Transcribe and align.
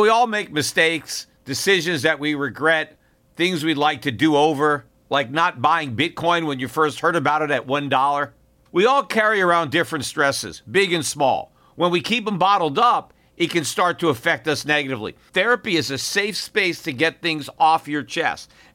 We 0.00 0.08
all 0.08 0.26
make 0.26 0.50
mistakes, 0.50 1.26
decisions 1.44 2.02
that 2.02 2.18
we 2.18 2.34
regret, 2.34 2.96
things 3.36 3.62
we'd 3.62 3.76
like 3.76 4.00
to 4.02 4.10
do 4.10 4.34
over, 4.34 4.86
like 5.10 5.30
not 5.30 5.60
buying 5.60 5.94
Bitcoin 5.94 6.46
when 6.46 6.58
you 6.58 6.68
first 6.68 7.00
heard 7.00 7.16
about 7.16 7.42
it 7.42 7.50
at 7.50 7.66
$1. 7.66 8.30
We 8.72 8.86
all 8.86 9.04
carry 9.04 9.42
around 9.42 9.70
different 9.70 10.06
stresses, 10.06 10.62
big 10.70 10.94
and 10.94 11.04
small. 11.04 11.52
When 11.76 11.90
we 11.90 12.00
keep 12.00 12.24
them 12.24 12.38
bottled 12.38 12.78
up, 12.78 13.12
it 13.36 13.50
can 13.50 13.62
start 13.62 13.98
to 13.98 14.08
affect 14.08 14.48
us 14.48 14.64
negatively. 14.64 15.16
Therapy 15.34 15.76
is 15.76 15.90
a 15.90 15.98
safe 15.98 16.38
space 16.38 16.82
to 16.84 16.94
get 16.94 17.20
things 17.20 17.50
off 17.58 17.86
your 17.86 18.02
chest 18.02 18.50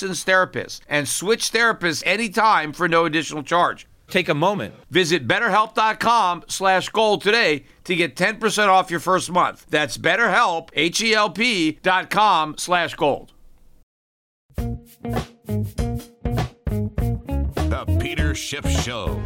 therapist 0.00 0.82
and 0.88 1.08
switch 1.08 1.52
therapists 1.52 2.02
anytime 2.06 2.72
for 2.72 2.88
no 2.88 3.04
additional 3.04 3.42
charge. 3.42 3.86
Take 4.08 4.28
a 4.28 4.34
moment. 4.34 4.74
Visit 4.90 5.26
betterhelp.com 5.26 6.44
slash 6.48 6.88
gold 6.90 7.22
today 7.22 7.64
to 7.84 7.96
get 7.96 8.16
10% 8.16 8.68
off 8.68 8.90
your 8.90 9.00
first 9.00 9.30
month. 9.30 9.66
That's 9.68 9.98
betterhelp, 9.98 10.70
H-E-L-P 10.74 11.78
dot 11.82 12.10
com 12.10 12.56
slash 12.56 12.94
gold. 12.94 13.32
The 17.68 17.98
Peter 18.00 18.34
Schiff 18.34 18.68
Show. 18.68 19.20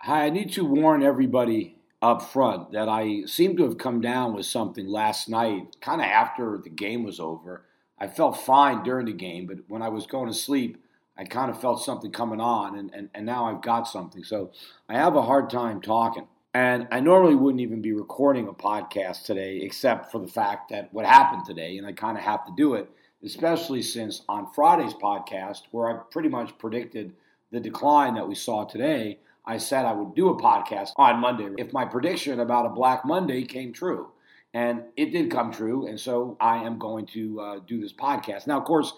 Hi, 0.00 0.24
I 0.24 0.30
need 0.30 0.52
to 0.54 0.64
warn 0.64 1.02
everybody 1.02 1.77
up 2.00 2.22
front 2.22 2.72
that 2.72 2.88
I 2.88 3.24
seem 3.26 3.56
to 3.56 3.64
have 3.64 3.78
come 3.78 4.00
down 4.00 4.34
with 4.34 4.46
something 4.46 4.86
last 4.86 5.28
night, 5.28 5.76
kind 5.80 6.00
of 6.00 6.06
after 6.06 6.60
the 6.62 6.70
game 6.70 7.02
was 7.02 7.18
over. 7.18 7.64
I 7.98 8.06
felt 8.06 8.40
fine 8.40 8.84
during 8.84 9.06
the 9.06 9.12
game, 9.12 9.46
but 9.46 9.58
when 9.66 9.82
I 9.82 9.88
was 9.88 10.06
going 10.06 10.28
to 10.28 10.34
sleep, 10.34 10.82
I 11.16 11.24
kind 11.24 11.50
of 11.50 11.60
felt 11.60 11.82
something 11.82 12.12
coming 12.12 12.40
on, 12.40 12.78
and, 12.78 12.94
and, 12.94 13.10
and 13.12 13.26
now 13.26 13.46
I've 13.46 13.62
got 13.62 13.88
something. 13.88 14.22
So 14.22 14.52
I 14.88 14.94
have 14.94 15.16
a 15.16 15.22
hard 15.22 15.50
time 15.50 15.80
talking. 15.80 16.28
And 16.54 16.88
I 16.90 17.00
normally 17.00 17.34
wouldn't 17.34 17.60
even 17.60 17.82
be 17.82 17.92
recording 17.92 18.48
a 18.48 18.52
podcast 18.52 19.24
today, 19.24 19.58
except 19.58 20.10
for 20.10 20.20
the 20.20 20.28
fact 20.28 20.70
that 20.70 20.92
what 20.94 21.04
happened 21.04 21.44
today, 21.44 21.76
and 21.76 21.86
I 21.86 21.92
kind 21.92 22.16
of 22.16 22.24
have 22.24 22.46
to 22.46 22.52
do 22.56 22.74
it, 22.74 22.88
especially 23.22 23.82
since 23.82 24.22
on 24.28 24.50
Friday's 24.54 24.94
podcast, 24.94 25.62
where 25.72 25.90
I 25.90 26.00
pretty 26.10 26.28
much 26.28 26.56
predicted 26.58 27.14
the 27.50 27.60
decline 27.60 28.14
that 28.14 28.28
we 28.28 28.34
saw 28.34 28.64
today, 28.64 29.18
I 29.48 29.56
said 29.56 29.86
I 29.86 29.92
would 29.92 30.14
do 30.14 30.28
a 30.28 30.40
podcast 30.40 30.90
on 30.96 31.20
Monday 31.20 31.48
if 31.56 31.72
my 31.72 31.86
prediction 31.86 32.38
about 32.38 32.66
a 32.66 32.68
Black 32.68 33.06
Monday 33.06 33.44
came 33.44 33.72
true. 33.72 34.08
And 34.52 34.84
it 34.96 35.10
did 35.10 35.30
come 35.30 35.52
true, 35.52 35.86
and 35.86 35.98
so 35.98 36.36
I 36.40 36.64
am 36.64 36.78
going 36.78 37.06
to 37.06 37.40
uh, 37.40 37.58
do 37.66 37.80
this 37.80 37.92
podcast. 37.92 38.46
Now, 38.46 38.58
of 38.58 38.64
course, 38.64 38.92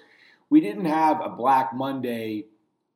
we 0.48 0.60
didn't 0.60 0.86
have 0.86 1.20
a 1.20 1.28
Black 1.28 1.72
Monday 1.72 2.46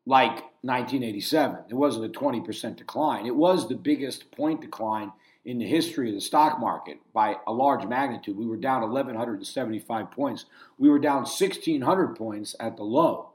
like 0.05 0.35
1987. 0.63 1.59
It 1.69 1.75
wasn't 1.75 2.05
a 2.05 2.19
20% 2.19 2.77
decline. 2.77 3.27
It 3.27 3.35
was 3.35 3.69
the 3.69 3.77
biggest 3.77 4.31
point 4.33 4.61
decline 4.61 5.13
in 5.45 5.59
the 5.59 5.67
history 5.67 6.09
of 6.09 6.15
the 6.15 6.21
stock 6.21 6.59
market 6.59 6.99
by 7.13 7.37
a 7.47 7.53
large 7.53 7.87
magnitude. 7.87 8.37
We 8.37 8.47
were 8.47 8.57
down 8.57 8.83
1,175 8.83 10.11
points. 10.11 10.47
We 10.79 10.89
were 10.89 10.99
down 10.99 11.23
1,600 11.23 12.17
points 12.17 12.57
at 12.59 12.77
the 12.77 12.83
low. 12.83 13.34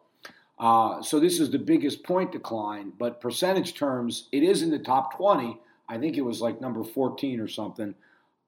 Uh, 0.59 1.01
so 1.01 1.19
this 1.19 1.39
is 1.39 1.51
the 1.51 1.59
biggest 1.59 2.03
point 2.03 2.31
decline, 2.31 2.91
but 2.97 3.21
percentage 3.21 3.75
terms, 3.75 4.27
it 4.31 4.43
is 4.43 4.61
in 4.61 4.69
the 4.69 4.79
top 4.79 5.15
20. 5.15 5.57
I 5.87 5.97
think 5.97 6.17
it 6.17 6.21
was 6.21 6.41
like 6.41 6.59
number 6.59 6.83
14 6.83 7.39
or 7.39 7.47
something. 7.47 7.95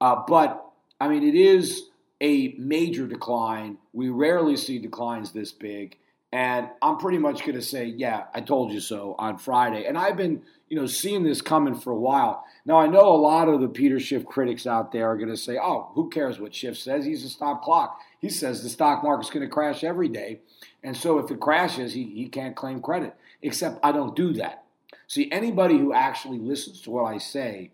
Uh, 0.00 0.22
but 0.28 0.64
I 1.00 1.08
mean, 1.08 1.22
it 1.26 1.34
is 1.34 1.88
a 2.20 2.54
major 2.58 3.06
decline. 3.06 3.78
We 3.92 4.10
rarely 4.10 4.56
see 4.56 4.78
declines 4.78 5.32
this 5.32 5.52
big. 5.52 5.96
And 6.32 6.68
I'm 6.80 6.96
pretty 6.96 7.18
much 7.18 7.40
going 7.40 7.56
to 7.56 7.62
say, 7.62 7.86
yeah, 7.86 8.24
I 8.34 8.40
told 8.40 8.72
you 8.72 8.80
so 8.80 9.14
on 9.18 9.36
Friday. 9.36 9.84
And 9.84 9.98
I've 9.98 10.16
been, 10.16 10.42
you 10.72 10.80
know, 10.80 10.86
seeing 10.86 11.22
this 11.22 11.42
coming 11.42 11.74
for 11.74 11.90
a 11.90 11.98
while. 11.98 12.46
Now, 12.64 12.78
I 12.78 12.86
know 12.86 13.06
a 13.06 13.14
lot 13.14 13.46
of 13.46 13.60
the 13.60 13.68
Peter 13.68 14.00
Schiff 14.00 14.24
critics 14.24 14.66
out 14.66 14.90
there 14.90 15.06
are 15.10 15.18
going 15.18 15.28
to 15.28 15.36
say, 15.36 15.58
oh, 15.60 15.90
who 15.92 16.08
cares 16.08 16.40
what 16.40 16.54
Schiff 16.54 16.78
says? 16.78 17.04
He's 17.04 17.26
a 17.26 17.28
stop 17.28 17.62
clock. 17.62 18.00
He 18.20 18.30
says 18.30 18.62
the 18.62 18.70
stock 18.70 19.02
market's 19.04 19.28
going 19.28 19.46
to 19.46 19.52
crash 19.52 19.84
every 19.84 20.08
day. 20.08 20.40
And 20.82 20.96
so 20.96 21.18
if 21.18 21.30
it 21.30 21.40
crashes, 21.40 21.92
he, 21.92 22.04
he 22.04 22.26
can't 22.26 22.56
claim 22.56 22.80
credit. 22.80 23.14
Except 23.42 23.80
I 23.82 23.92
don't 23.92 24.16
do 24.16 24.32
that. 24.32 24.64
See, 25.08 25.30
anybody 25.30 25.76
who 25.76 25.92
actually 25.92 26.38
listens 26.38 26.80
to 26.82 26.90
what 26.90 27.04
I 27.04 27.18
say 27.18 27.72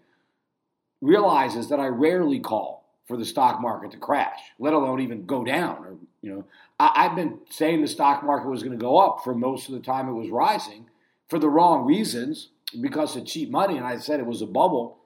realizes 1.00 1.68
that 1.68 1.78
I 1.78 1.86
rarely 1.86 2.40
call 2.40 2.84
for 3.06 3.16
the 3.16 3.24
stock 3.24 3.60
market 3.60 3.92
to 3.92 3.96
crash, 3.96 4.40
let 4.58 4.74
alone 4.74 5.02
even 5.02 5.24
go 5.24 5.44
down. 5.44 5.84
Or 5.84 5.94
you 6.20 6.34
know, 6.34 6.44
I, 6.80 7.04
have 7.04 7.14
been 7.14 7.38
saying 7.48 7.80
the 7.80 7.86
stock 7.86 8.24
market 8.24 8.48
was 8.48 8.64
going 8.64 8.76
to 8.76 8.84
go 8.84 8.98
up 8.98 9.22
for 9.22 9.36
most 9.36 9.68
of 9.68 9.76
the 9.76 9.82
time 9.82 10.08
it 10.08 10.14
was 10.14 10.30
rising, 10.30 10.86
for 11.28 11.38
the 11.38 11.48
wrong 11.48 11.86
reasons 11.86 12.48
because 12.80 13.16
of 13.16 13.26
cheap 13.26 13.50
money, 13.50 13.76
and 13.76 13.86
I 13.86 13.96
said 13.98 14.20
it 14.20 14.26
was 14.26 14.42
a 14.42 14.46
bubble. 14.46 14.98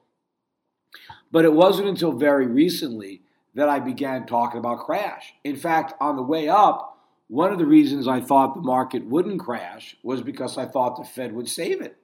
But 1.31 1.45
it 1.45 1.53
wasn't 1.53 1.87
until 1.87 2.11
very 2.11 2.45
recently 2.45 3.21
that 3.55 3.69
I 3.69 3.79
began 3.79 4.25
talking 4.25 4.59
about 4.59 4.85
crash. 4.85 5.33
In 5.43 5.55
fact, 5.55 5.93
on 5.99 6.15
the 6.15 6.23
way 6.23 6.47
up, 6.47 6.99
one 7.27 7.51
of 7.51 7.57
the 7.57 7.65
reasons 7.65 8.07
I 8.07 8.21
thought 8.21 8.53
the 8.53 8.61
market 8.61 9.05
wouldn't 9.05 9.39
crash 9.39 9.95
was 10.03 10.21
because 10.21 10.57
I 10.57 10.65
thought 10.65 10.97
the 10.97 11.03
Fed 11.03 11.33
would 11.33 11.49
save 11.49 11.81
it 11.81 11.97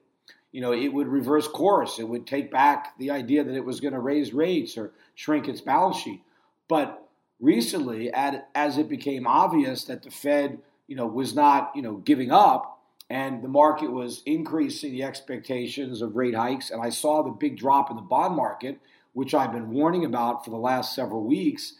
you 0.52 0.60
know, 0.60 0.72
it 0.72 0.88
would 0.88 1.06
reverse 1.06 1.46
course. 1.46 1.98
It 1.98 2.08
would 2.08 2.26
take 2.26 2.50
back 2.50 2.98
the 2.98 3.10
idea 3.10 3.44
that 3.44 3.54
it 3.54 3.64
was 3.64 3.80
going 3.80 3.94
to 3.94 4.00
raise 4.00 4.34
rates 4.34 4.76
or 4.76 4.92
shrink 5.14 5.48
its 5.48 5.60
balance 5.60 5.96
sheet. 5.96 6.22
But 6.68 7.08
recently, 7.38 8.12
as 8.12 8.78
it 8.78 8.88
became 8.88 9.26
obvious 9.26 9.84
that 9.84 10.02
the 10.02 10.10
Fed, 10.10 10.58
you 10.88 10.96
know, 10.96 11.06
was 11.06 11.34
not, 11.34 11.72
you 11.74 11.82
know, 11.82 11.96
giving 11.96 12.32
up, 12.32 12.79
and 13.10 13.42
the 13.42 13.48
market 13.48 13.90
was 13.90 14.22
increasing 14.24 14.92
the 14.92 15.02
expectations 15.02 16.00
of 16.00 16.14
rate 16.14 16.36
hikes, 16.36 16.70
and 16.70 16.80
I 16.80 16.90
saw 16.90 17.22
the 17.22 17.30
big 17.30 17.58
drop 17.58 17.90
in 17.90 17.96
the 17.96 18.02
bond 18.02 18.36
market, 18.36 18.78
which 19.14 19.34
I've 19.34 19.52
been 19.52 19.72
warning 19.72 20.04
about 20.04 20.44
for 20.44 20.50
the 20.50 20.56
last 20.56 20.94
several 20.94 21.24
weeks. 21.24 21.74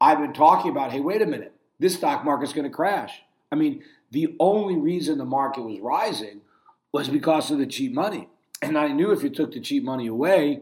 I've 0.00 0.18
been 0.18 0.32
talking 0.32 0.70
about, 0.70 0.92
hey, 0.92 1.00
wait 1.00 1.22
a 1.22 1.26
minute, 1.26 1.52
this 1.80 1.96
stock 1.96 2.24
market's 2.24 2.52
going 2.52 2.70
to 2.70 2.74
crash. 2.74 3.20
I 3.50 3.56
mean, 3.56 3.82
the 4.12 4.36
only 4.38 4.76
reason 4.76 5.18
the 5.18 5.24
market 5.24 5.62
was 5.62 5.80
rising 5.80 6.42
was 6.92 7.08
because 7.08 7.50
of 7.50 7.58
the 7.58 7.66
cheap 7.66 7.92
money. 7.92 8.28
And 8.62 8.78
I 8.78 8.88
knew 8.88 9.10
if 9.10 9.24
you 9.24 9.30
took 9.30 9.52
the 9.52 9.60
cheap 9.60 9.82
money 9.82 10.06
away, 10.06 10.60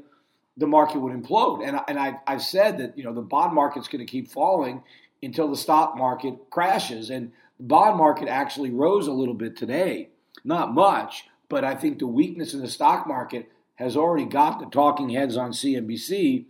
the 0.56 0.66
market 0.66 1.00
would 1.00 1.12
implode. 1.12 1.66
And, 1.66 1.78
and 1.86 1.98
I've, 1.98 2.14
I've 2.26 2.42
said 2.42 2.78
that, 2.78 2.96
you 2.96 3.04
know, 3.04 3.12
the 3.12 3.20
bond 3.20 3.54
market's 3.54 3.88
going 3.88 4.04
to 4.04 4.10
keep 4.10 4.30
falling 4.30 4.82
until 5.22 5.48
the 5.48 5.56
stock 5.56 5.96
market 5.96 6.34
crashes. 6.50 7.10
And 7.10 7.32
the 7.58 7.66
bond 7.66 7.98
market 7.98 8.28
actually 8.28 8.70
rose 8.70 9.06
a 9.06 9.12
little 9.12 9.34
bit 9.34 9.56
today. 9.56 10.08
Not 10.42 10.74
much, 10.74 11.24
but 11.48 11.64
I 11.64 11.74
think 11.74 11.98
the 11.98 12.06
weakness 12.06 12.54
in 12.54 12.60
the 12.60 12.68
stock 12.68 13.06
market 13.06 13.50
has 13.76 13.96
already 13.96 14.24
got 14.24 14.60
the 14.60 14.66
talking 14.66 15.10
heads 15.10 15.36
on 15.36 15.52
CNBC 15.52 16.46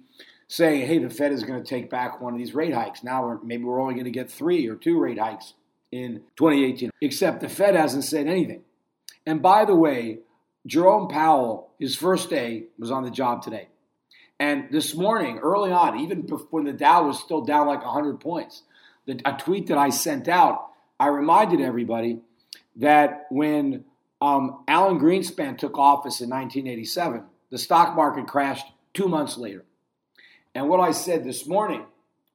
saying, 0.49 0.87
hey, 0.87 0.99
the 0.99 1.11
Fed 1.11 1.33
is 1.33 1.43
going 1.43 1.63
to 1.63 1.69
take 1.69 1.91
back 1.91 2.21
one 2.21 2.33
of 2.33 2.39
these 2.39 2.55
rate 2.55 2.75
hikes. 2.75 3.03
Now 3.03 3.27
we're, 3.27 3.43
maybe 3.43 3.65
we're 3.65 3.81
only 3.81 3.95
going 3.95 4.05
to 4.05 4.11
get 4.11 4.31
three 4.31 4.69
or 4.69 4.77
two 4.77 5.01
rate 5.01 5.19
hikes 5.19 5.55
in 5.91 6.23
2018, 6.37 6.91
except 7.01 7.41
the 7.41 7.49
Fed 7.49 7.75
hasn't 7.75 8.05
said 8.05 8.27
anything. 8.27 8.63
And 9.27 9.41
by 9.41 9.65
the 9.65 9.75
way, 9.75 10.19
Jerome 10.67 11.09
Powell, 11.09 11.71
his 11.79 11.97
first 11.97 12.31
day 12.31 12.65
was 12.79 12.91
on 12.91 13.05
the 13.05 13.11
job 13.11 13.43
today. 13.43 13.69
And 14.39 14.69
this 14.71 14.95
morning, 14.95 15.39
early 15.39 15.71
on, 15.71 16.01
even 16.01 16.23
when 16.51 16.65
the 16.65 16.73
Dow 16.73 17.07
was 17.07 17.21
still 17.21 17.43
down 17.43 17.67
like 17.67 17.85
100 17.85 18.21
points, 18.21 18.63
the, 19.07 19.21
a 19.25 19.33
tweet 19.35 19.69
that 19.69 19.79
I 19.79 19.91
sent 19.91 20.29
out, 20.29 20.71
I 20.99 21.09
reminded 21.09 21.61
everybody 21.61 22.21
that 22.77 23.27
when 23.31 23.85
um, 24.21 24.65
Alan 24.69 24.99
Greenspan 24.99 25.59
took 25.59 25.79
office 25.79 26.21
in 26.21 26.31
1987, 26.31 27.25
the 27.51 27.59
stock 27.59 27.95
market 27.95 28.27
crashed 28.27 28.67
two 28.93 29.09
months 29.09 29.37
later. 29.37 29.65
And 30.55 30.69
what 30.69 30.81
I 30.81 30.93
said 30.93 31.25
this 31.25 31.47
morning 31.47 31.85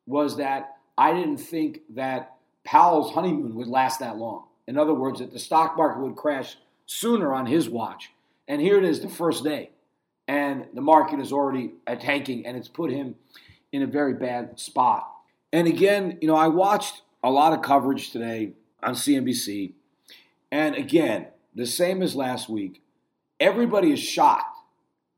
was 0.06 0.38
that 0.38 0.78
I 0.98 1.14
didn't 1.14 1.38
think 1.38 1.82
that 1.96 2.36
Powell's 2.66 3.14
honeymoon 3.14 3.56
would 3.56 3.68
last 3.68 4.00
that 4.00 4.18
long. 4.18 4.46
In 4.68 4.78
other 4.78 4.94
words, 4.94 5.20
that 5.20 5.32
the 5.32 5.40
stock 5.40 5.78
market 5.78 6.02
would 6.02 6.16
crash 6.16 6.58
sooner 6.86 7.34
on 7.34 7.46
his 7.46 7.70
watch. 7.70 8.12
And 8.48 8.62
here 8.62 8.78
it 8.78 8.84
is, 8.84 9.00
the 9.00 9.10
first 9.10 9.44
day. 9.44 9.72
And 10.28 10.68
the 10.74 10.82
market 10.82 11.20
is 11.20 11.32
already 11.32 11.72
tanking, 12.00 12.46
and 12.46 12.56
it's 12.56 12.68
put 12.68 12.92
him 12.92 13.16
in 13.72 13.82
a 13.82 13.88
very 13.88 14.14
bad 14.14 14.60
spot. 14.60 15.10
And 15.52 15.68
again, 15.68 16.18
you 16.22 16.28
know, 16.28 16.36
I 16.36 16.48
watched 16.48 17.02
a 17.24 17.32
lot 17.32 17.54
of 17.54 17.62
coverage 17.62 18.12
today 18.12 18.52
on 18.84 18.94
CNBC. 18.94 19.74
And 20.52 20.76
again, 20.76 21.28
the 21.56 21.66
same 21.66 22.02
as 22.02 22.16
last 22.16 22.50
week, 22.50 22.82
everybody 23.40 23.92
is 23.92 24.00
shocked 24.00 24.58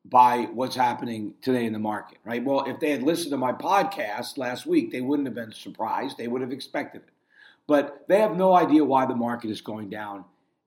by 0.04 0.48
what's 0.54 0.76
happening 0.76 1.36
today 1.42 1.66
in 1.66 1.74
the 1.74 1.80
market, 1.80 2.18
right? 2.26 2.44
Well, 2.44 2.66
if 2.66 2.80
they 2.80 2.90
had 2.90 3.04
listened 3.04 3.32
to 3.32 3.38
my 3.38 3.54
podcast 3.54 4.38
last 4.38 4.66
week, 4.66 4.92
they 4.92 5.02
wouldn't 5.02 5.28
have 5.28 5.36
been 5.36 5.54
surprised. 5.54 6.18
They 6.18 6.28
would 6.28 6.42
have 6.42 6.52
expected 6.52 7.04
it. 7.04 7.14
But 7.68 8.06
they 8.08 8.20
have 8.20 8.36
no 8.36 8.54
idea 8.56 8.84
why 8.84 9.06
the 9.06 9.16
market 9.16 9.52
is 9.52 9.62
going 9.62 9.90
down. 9.90 10.26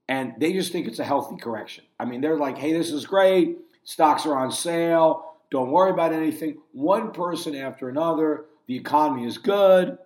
And 0.09 0.35
they 0.39 0.53
just 0.53 0.71
think 0.71 0.87
it's 0.87 1.01
a 1.01 1.05
healthy 1.05 1.37
correction. 1.37 1.85
I 1.99 2.05
mean, 2.05 2.21
they're 2.21 2.39
like, 2.39 2.59
hey, 2.59 2.73
this 2.73 2.91
is 2.91 3.07
great. 3.07 3.59
Stocks 3.85 4.25
are 4.27 4.37
on 4.37 4.53
sale. 4.53 5.35
Don't 5.51 5.71
worry 5.71 5.91
about 5.91 6.13
anything. 6.13 6.59
One 6.73 7.13
person 7.13 7.55
after 7.55 7.89
another. 7.89 8.47
The 8.67 8.77
economy 8.77 9.27
is 9.27 9.39
good. 9.39 9.99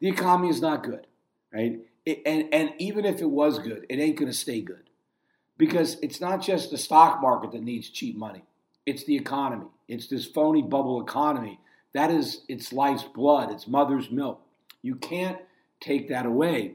The 0.00 0.08
economy 0.08 0.48
is 0.48 0.60
not 0.60 0.82
good, 0.82 1.06
right? 1.52 1.80
And, 2.06 2.48
and 2.52 2.70
even 2.78 3.04
if 3.04 3.20
it 3.20 3.30
was 3.30 3.58
good, 3.58 3.86
it 3.88 3.98
ain't 3.98 4.18
going 4.18 4.30
to 4.30 4.36
stay 4.36 4.60
good 4.60 4.90
because 5.56 5.98
it's 6.02 6.20
not 6.20 6.42
just 6.42 6.70
the 6.70 6.78
stock 6.78 7.22
market 7.22 7.52
that 7.52 7.62
needs 7.62 7.88
cheap 7.88 8.16
money. 8.16 8.42
It's 8.86 9.04
the 9.04 9.16
economy. 9.16 9.66
It's 9.86 10.08
this 10.08 10.26
phony 10.26 10.62
bubble 10.62 11.00
economy. 11.00 11.60
That 11.94 12.10
is 12.10 12.42
its 12.48 12.72
life's 12.72 13.04
blood, 13.04 13.52
its 13.52 13.68
mother's 13.68 14.10
milk. 14.10 14.40
You 14.82 14.96
can't 14.96 15.38
take 15.80 16.08
that 16.08 16.26
away. 16.26 16.74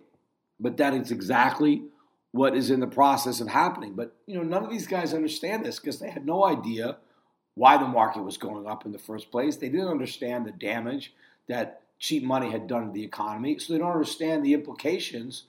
But 0.60 0.78
that 0.78 0.94
is 0.94 1.12
exactly 1.12 1.84
what 2.32 2.56
is 2.56 2.70
in 2.70 2.80
the 2.80 2.88
process 2.88 3.42
of 3.42 3.48
happening. 3.48 3.94
But 3.94 4.16
you 4.26 4.36
know, 4.36 4.44
none 4.44 4.64
of 4.64 4.70
these 4.70 4.88
guys 4.88 5.14
understand 5.14 5.66
this 5.66 5.80
because 5.80 6.00
they 6.00 6.10
had 6.10 6.26
no 6.26 6.46
idea 6.46 6.98
why 7.56 7.78
the 7.78 7.88
market 7.88 8.22
was 8.22 8.38
going 8.38 8.68
up 8.68 8.86
in 8.86 8.92
the 8.92 9.00
first 9.00 9.32
place. 9.32 9.58
They 9.58 9.70
didn't 9.70 9.88
understand 9.88 10.46
the 10.46 10.52
damage 10.52 11.14
that 11.48 11.82
cheap 12.00 12.24
money 12.24 12.52
had 12.52 12.68
done 12.68 12.88
to 12.88 12.92
the 12.92 13.04
economy. 13.04 13.58
So 13.60 13.74
they 13.74 13.80
don't 13.80 13.92
understand 13.92 14.44
the 14.44 14.54
implications 14.54 15.44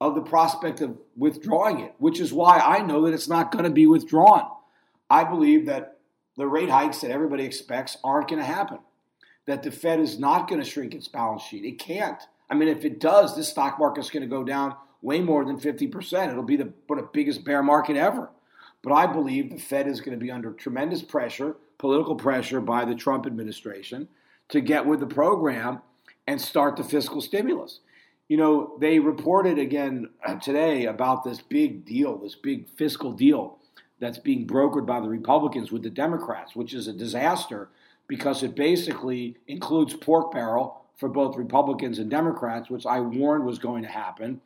of 0.00 0.14
the 0.14 0.22
prospect 0.22 0.80
of 0.80 0.96
withdrawing 1.16 1.80
it, 1.80 1.94
which 1.98 2.20
is 2.20 2.32
why 2.32 2.58
I 2.58 2.80
know 2.80 3.02
that 3.02 3.14
it's 3.14 3.28
not 3.28 3.52
going 3.52 3.64
to 3.64 3.70
be 3.70 3.86
withdrawn. 3.86 4.48
I 5.08 5.24
believe 5.24 5.66
that 5.66 5.98
the 6.36 6.46
rate 6.46 6.70
hikes 6.70 7.00
that 7.00 7.10
everybody 7.10 7.44
expects 7.44 7.96
aren't 8.02 8.28
going 8.28 8.40
to 8.40 8.46
happen. 8.46 8.78
That 9.46 9.62
the 9.62 9.70
Fed 9.70 10.00
is 10.00 10.18
not 10.18 10.48
going 10.48 10.60
to 10.60 10.68
shrink 10.68 10.94
its 10.94 11.08
balance 11.08 11.42
sheet. 11.42 11.64
It 11.64 11.78
can't. 11.78 12.20
I 12.50 12.54
mean, 12.54 12.68
if 12.68 12.84
it 12.84 12.98
does, 12.98 13.36
this 13.36 13.48
stock 13.48 13.78
market's 13.78 14.10
going 14.10 14.22
to 14.22 14.28
go 14.28 14.42
down 14.42 14.74
way 15.02 15.20
more 15.20 15.44
than 15.44 15.60
50%. 15.60 16.30
It'll 16.30 16.42
be 16.42 16.56
the, 16.56 16.72
the 16.88 17.08
biggest 17.12 17.44
bear 17.44 17.62
market 17.62 17.96
ever. 17.96 18.30
But 18.82 18.92
I 18.92 19.06
believe 19.06 19.50
the 19.50 19.58
Fed 19.58 19.86
is 19.86 20.00
going 20.00 20.18
to 20.18 20.22
be 20.22 20.30
under 20.30 20.52
tremendous 20.52 21.02
pressure, 21.02 21.56
political 21.78 22.16
pressure 22.16 22.60
by 22.60 22.84
the 22.84 22.94
Trump 22.94 23.26
administration 23.26 24.08
to 24.48 24.60
get 24.60 24.86
with 24.86 25.00
the 25.00 25.06
program 25.06 25.80
and 26.26 26.40
start 26.40 26.76
the 26.76 26.84
fiscal 26.84 27.20
stimulus. 27.20 27.80
You 28.28 28.36
know, 28.38 28.76
they 28.80 28.98
reported 28.98 29.58
again 29.58 30.08
uh, 30.24 30.36
today 30.36 30.86
about 30.86 31.24
this 31.24 31.40
big 31.40 31.84
deal, 31.84 32.16
this 32.16 32.34
big 32.34 32.68
fiscal 32.68 33.12
deal 33.12 33.58
that's 34.00 34.18
being 34.18 34.46
brokered 34.46 34.86
by 34.86 35.00
the 35.00 35.08
Republicans 35.08 35.70
with 35.70 35.82
the 35.82 35.90
Democrats, 35.90 36.56
which 36.56 36.72
is 36.72 36.88
a 36.88 36.92
disaster 36.92 37.68
because 38.06 38.42
it 38.42 38.54
basically 38.54 39.36
includes 39.46 39.94
pork 39.94 40.32
barrel 40.32 40.84
for 40.96 41.08
both 41.08 41.36
Republicans 41.36 41.98
and 41.98 42.10
Democrats, 42.10 42.70
which 42.70 42.86
I 42.86 43.00
warned 43.00 43.44
was 43.44 43.58
going 43.58 43.82
to 43.82 43.88
happen. 43.88 44.40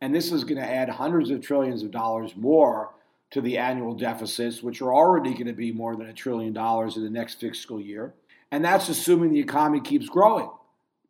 And 0.00 0.14
this 0.14 0.32
is 0.32 0.44
going 0.44 0.60
to 0.60 0.68
add 0.68 0.88
hundreds 0.88 1.30
of 1.30 1.40
trillions 1.40 1.82
of 1.82 1.90
dollars 1.90 2.34
more 2.36 2.92
to 3.30 3.40
the 3.40 3.56
annual 3.56 3.94
deficits, 3.94 4.62
which 4.62 4.82
are 4.82 4.92
already 4.92 5.32
going 5.32 5.46
to 5.46 5.52
be 5.52 5.72
more 5.72 5.96
than 5.96 6.08
a 6.08 6.12
trillion 6.12 6.52
dollars 6.52 6.96
in 6.96 7.04
the 7.04 7.10
next 7.10 7.40
fiscal 7.40 7.80
year. 7.80 8.12
And 8.52 8.62
that's 8.62 8.90
assuming 8.90 9.32
the 9.32 9.40
economy 9.40 9.80
keeps 9.80 10.08
growing. 10.08 10.50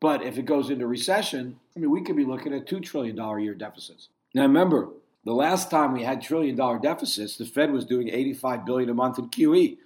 But 0.00 0.22
if 0.22 0.38
it 0.38 0.46
goes 0.46 0.70
into 0.70 0.86
recession, 0.86 1.58
I 1.76 1.80
mean, 1.80 1.90
we 1.90 2.02
could 2.02 2.16
be 2.16 2.24
looking 2.24 2.54
at 2.54 2.66
$2 2.66 2.82
trillion 2.82 3.18
a 3.18 3.40
year 3.40 3.54
deficits. 3.54 4.08
Now, 4.32 4.42
remember, 4.42 4.90
the 5.24 5.34
last 5.34 5.70
time 5.70 5.92
we 5.92 6.04
had 6.04 6.22
trillion 6.22 6.56
dollar 6.56 6.78
deficits, 6.78 7.36
the 7.36 7.44
Fed 7.44 7.72
was 7.72 7.84
doing 7.84 8.08
85 8.08 8.64
billion 8.64 8.90
a 8.90 8.94
month 8.94 9.18
in 9.18 9.28
QE. 9.28 9.76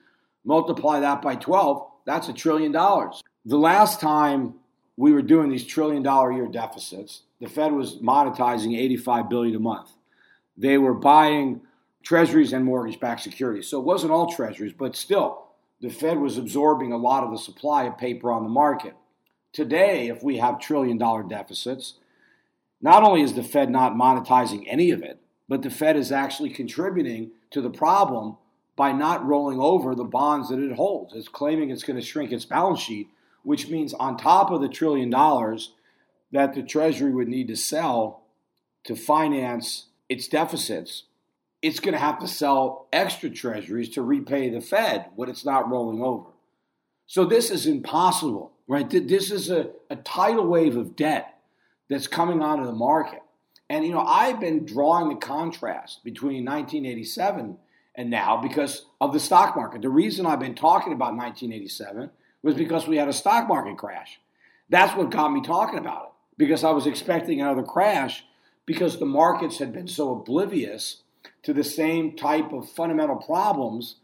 Multiply 0.45 1.01
that 1.01 1.23
by 1.23 1.35
12, 1.35 1.87
that's 2.05 2.29
a 2.29 2.33
trillion 2.33 2.73
dollars. 2.73 3.23
The 3.45 3.59
last 3.59 4.01
time 4.01 4.55
we 4.97 5.13
were 5.13 5.23
doing 5.23 5.51
these 5.51 5.65
trillion 5.65 6.03
dollar 6.03 6.33
year 6.33 6.47
deficits, 6.47 7.23
the 7.41 7.49
Fed 7.49 7.73
was 7.73 7.97
monetizing 7.97 8.79
85 8.79 9.29
billion 9.29 9.57
a 9.57 9.61
month. 9.61 9.91
They 10.57 10.79
were 10.79 10.95
buying 10.95 11.63
treasuries 12.03 12.53
and 12.53 12.65
mortgage 12.65 13.01
backed 13.01 13.23
securities. 13.23 13.69
So 13.69 13.79
it 13.79 13.85
wasn't 13.85 14.13
all 14.13 14.33
treasuries, 14.33 14.73
but 14.73 14.95
still, 14.95 15.46
the 15.81 15.91
Fed 15.91 16.19
was 16.19 16.39
absorbing 16.39 16.93
a 16.93 16.97
lot 16.97 17.25
of 17.25 17.31
the 17.31 17.39
supply 17.39 17.85
of 17.85 17.99
paper 17.99 18.31
on 18.31 18.43
the 18.43 18.49
market. 18.49 18.95
Today, 19.53 20.09
if 20.09 20.23
we 20.23 20.39
have 20.39 20.61
trillion 20.61 20.99
dollar 20.99 21.23
deficits, 21.23 21.95
not 22.81 23.03
only 23.03 23.23
is 23.23 23.35
the 23.35 23.43
Fed 23.43 23.71
not 23.71 23.95
monetizing 23.95 24.65
any 24.67 24.91
of 24.91 25.03
it, 25.03 25.19
but 25.49 25.63
the 25.63 25.71
Fed 25.71 25.97
is 25.97 26.13
actually 26.13 26.51
contributing 26.51 27.31
to 27.51 27.61
the 27.61 27.71
problem 27.71 28.37
by 28.75 28.93
not 28.93 29.25
rolling 29.25 29.59
over 29.59 29.95
the 29.95 30.05
bonds 30.05 30.51
that 30.51 30.59
it 30.59 30.73
holds. 30.73 31.15
It's 31.15 31.29
claiming 31.29 31.71
it's 31.71 31.85
going 31.85 31.99
to 31.99 32.05
shrink 32.05 32.33
its 32.33 32.45
balance 32.45 32.81
sheet, 32.81 33.09
which 33.43 33.69
means 33.69 33.95
on 33.95 34.17
top 34.17 34.51
of 34.51 34.61
the 34.61 34.69
trillion 34.69 35.09
dollars 35.09 35.73
that 36.33 36.55
the 36.55 36.63
Treasury 36.63 37.13
would 37.13 37.29
need 37.29 37.49
to 37.49 37.57
sell 37.57 38.25
to 38.85 38.95
finance 38.95 39.87
its 40.09 40.29
deficits, 40.29 41.05
it's 41.67 41.81
going 41.81 41.95
to 41.95 41.99
have 41.99 42.21
to 42.21 42.29
sell 42.29 42.87
extra 42.93 43.29
treasuries 43.29 43.89
to 43.91 44.03
repay 44.03 44.49
the 44.49 44.61
Fed 44.61 45.07
what 45.17 45.29
it's 45.29 45.45
not 45.45 45.69
rolling 45.69 46.01
over. 46.01 46.31
So 47.07 47.25
this 47.25 47.51
is 47.51 47.67
impossible, 47.67 48.53
right? 48.69 48.89
This 48.89 49.33
is 49.33 49.51
a, 49.51 49.71
a 49.91 49.97
tidal 49.97 50.47
wave 50.47 50.77
of 50.77 50.95
debt 50.95 51.41
that's 51.89 52.07
coming 52.07 52.41
onto 52.41 52.65
the 52.65 52.73
market. 52.73 53.21
And, 53.69 53.85
you 53.85 53.93
know, 53.93 54.01
I've 54.01 54.39
been 54.39 54.65
drawing 54.65 55.09
the 55.09 55.17
contrast 55.17 56.05
between 56.05 56.45
1987 56.45 57.59
and 57.97 58.11
now 58.11 58.37
because 58.37 58.87
of 59.01 59.13
the 59.13 59.19
stock 59.19 59.57
market. 59.57 59.83
The 59.83 59.89
reason 59.89 60.25
I've 60.25 60.39
been 60.39 60.55
talking 60.55 60.93
about 60.93 61.17
1987 61.17 62.11
was 62.43 62.55
because 62.55 62.87
we 62.87 62.97
had 62.97 63.09
a 63.09 63.13
stock 63.13 63.49
market 63.49 63.77
crash. 63.77 64.21
That's 64.69 64.97
what 64.97 65.11
got 65.11 65.33
me 65.33 65.43
talking 65.43 65.81
about 65.81 66.05
it 66.05 66.11
because 66.39 66.63
I 66.63 66.71
was 66.71 66.87
expecting 66.87 67.41
another 67.41 67.65
crash 67.65 68.25
because 68.67 69.01
the 69.01 69.07
markets 69.07 69.59
had 69.59 69.73
been 69.73 69.89
so 69.89 70.13
oblivious 70.13 71.03
to 71.47 71.55
the 71.55 71.63
same 71.63 72.17
type 72.17 72.53
of 72.53 72.69
fundamental 72.69 73.15
problems 73.15 73.99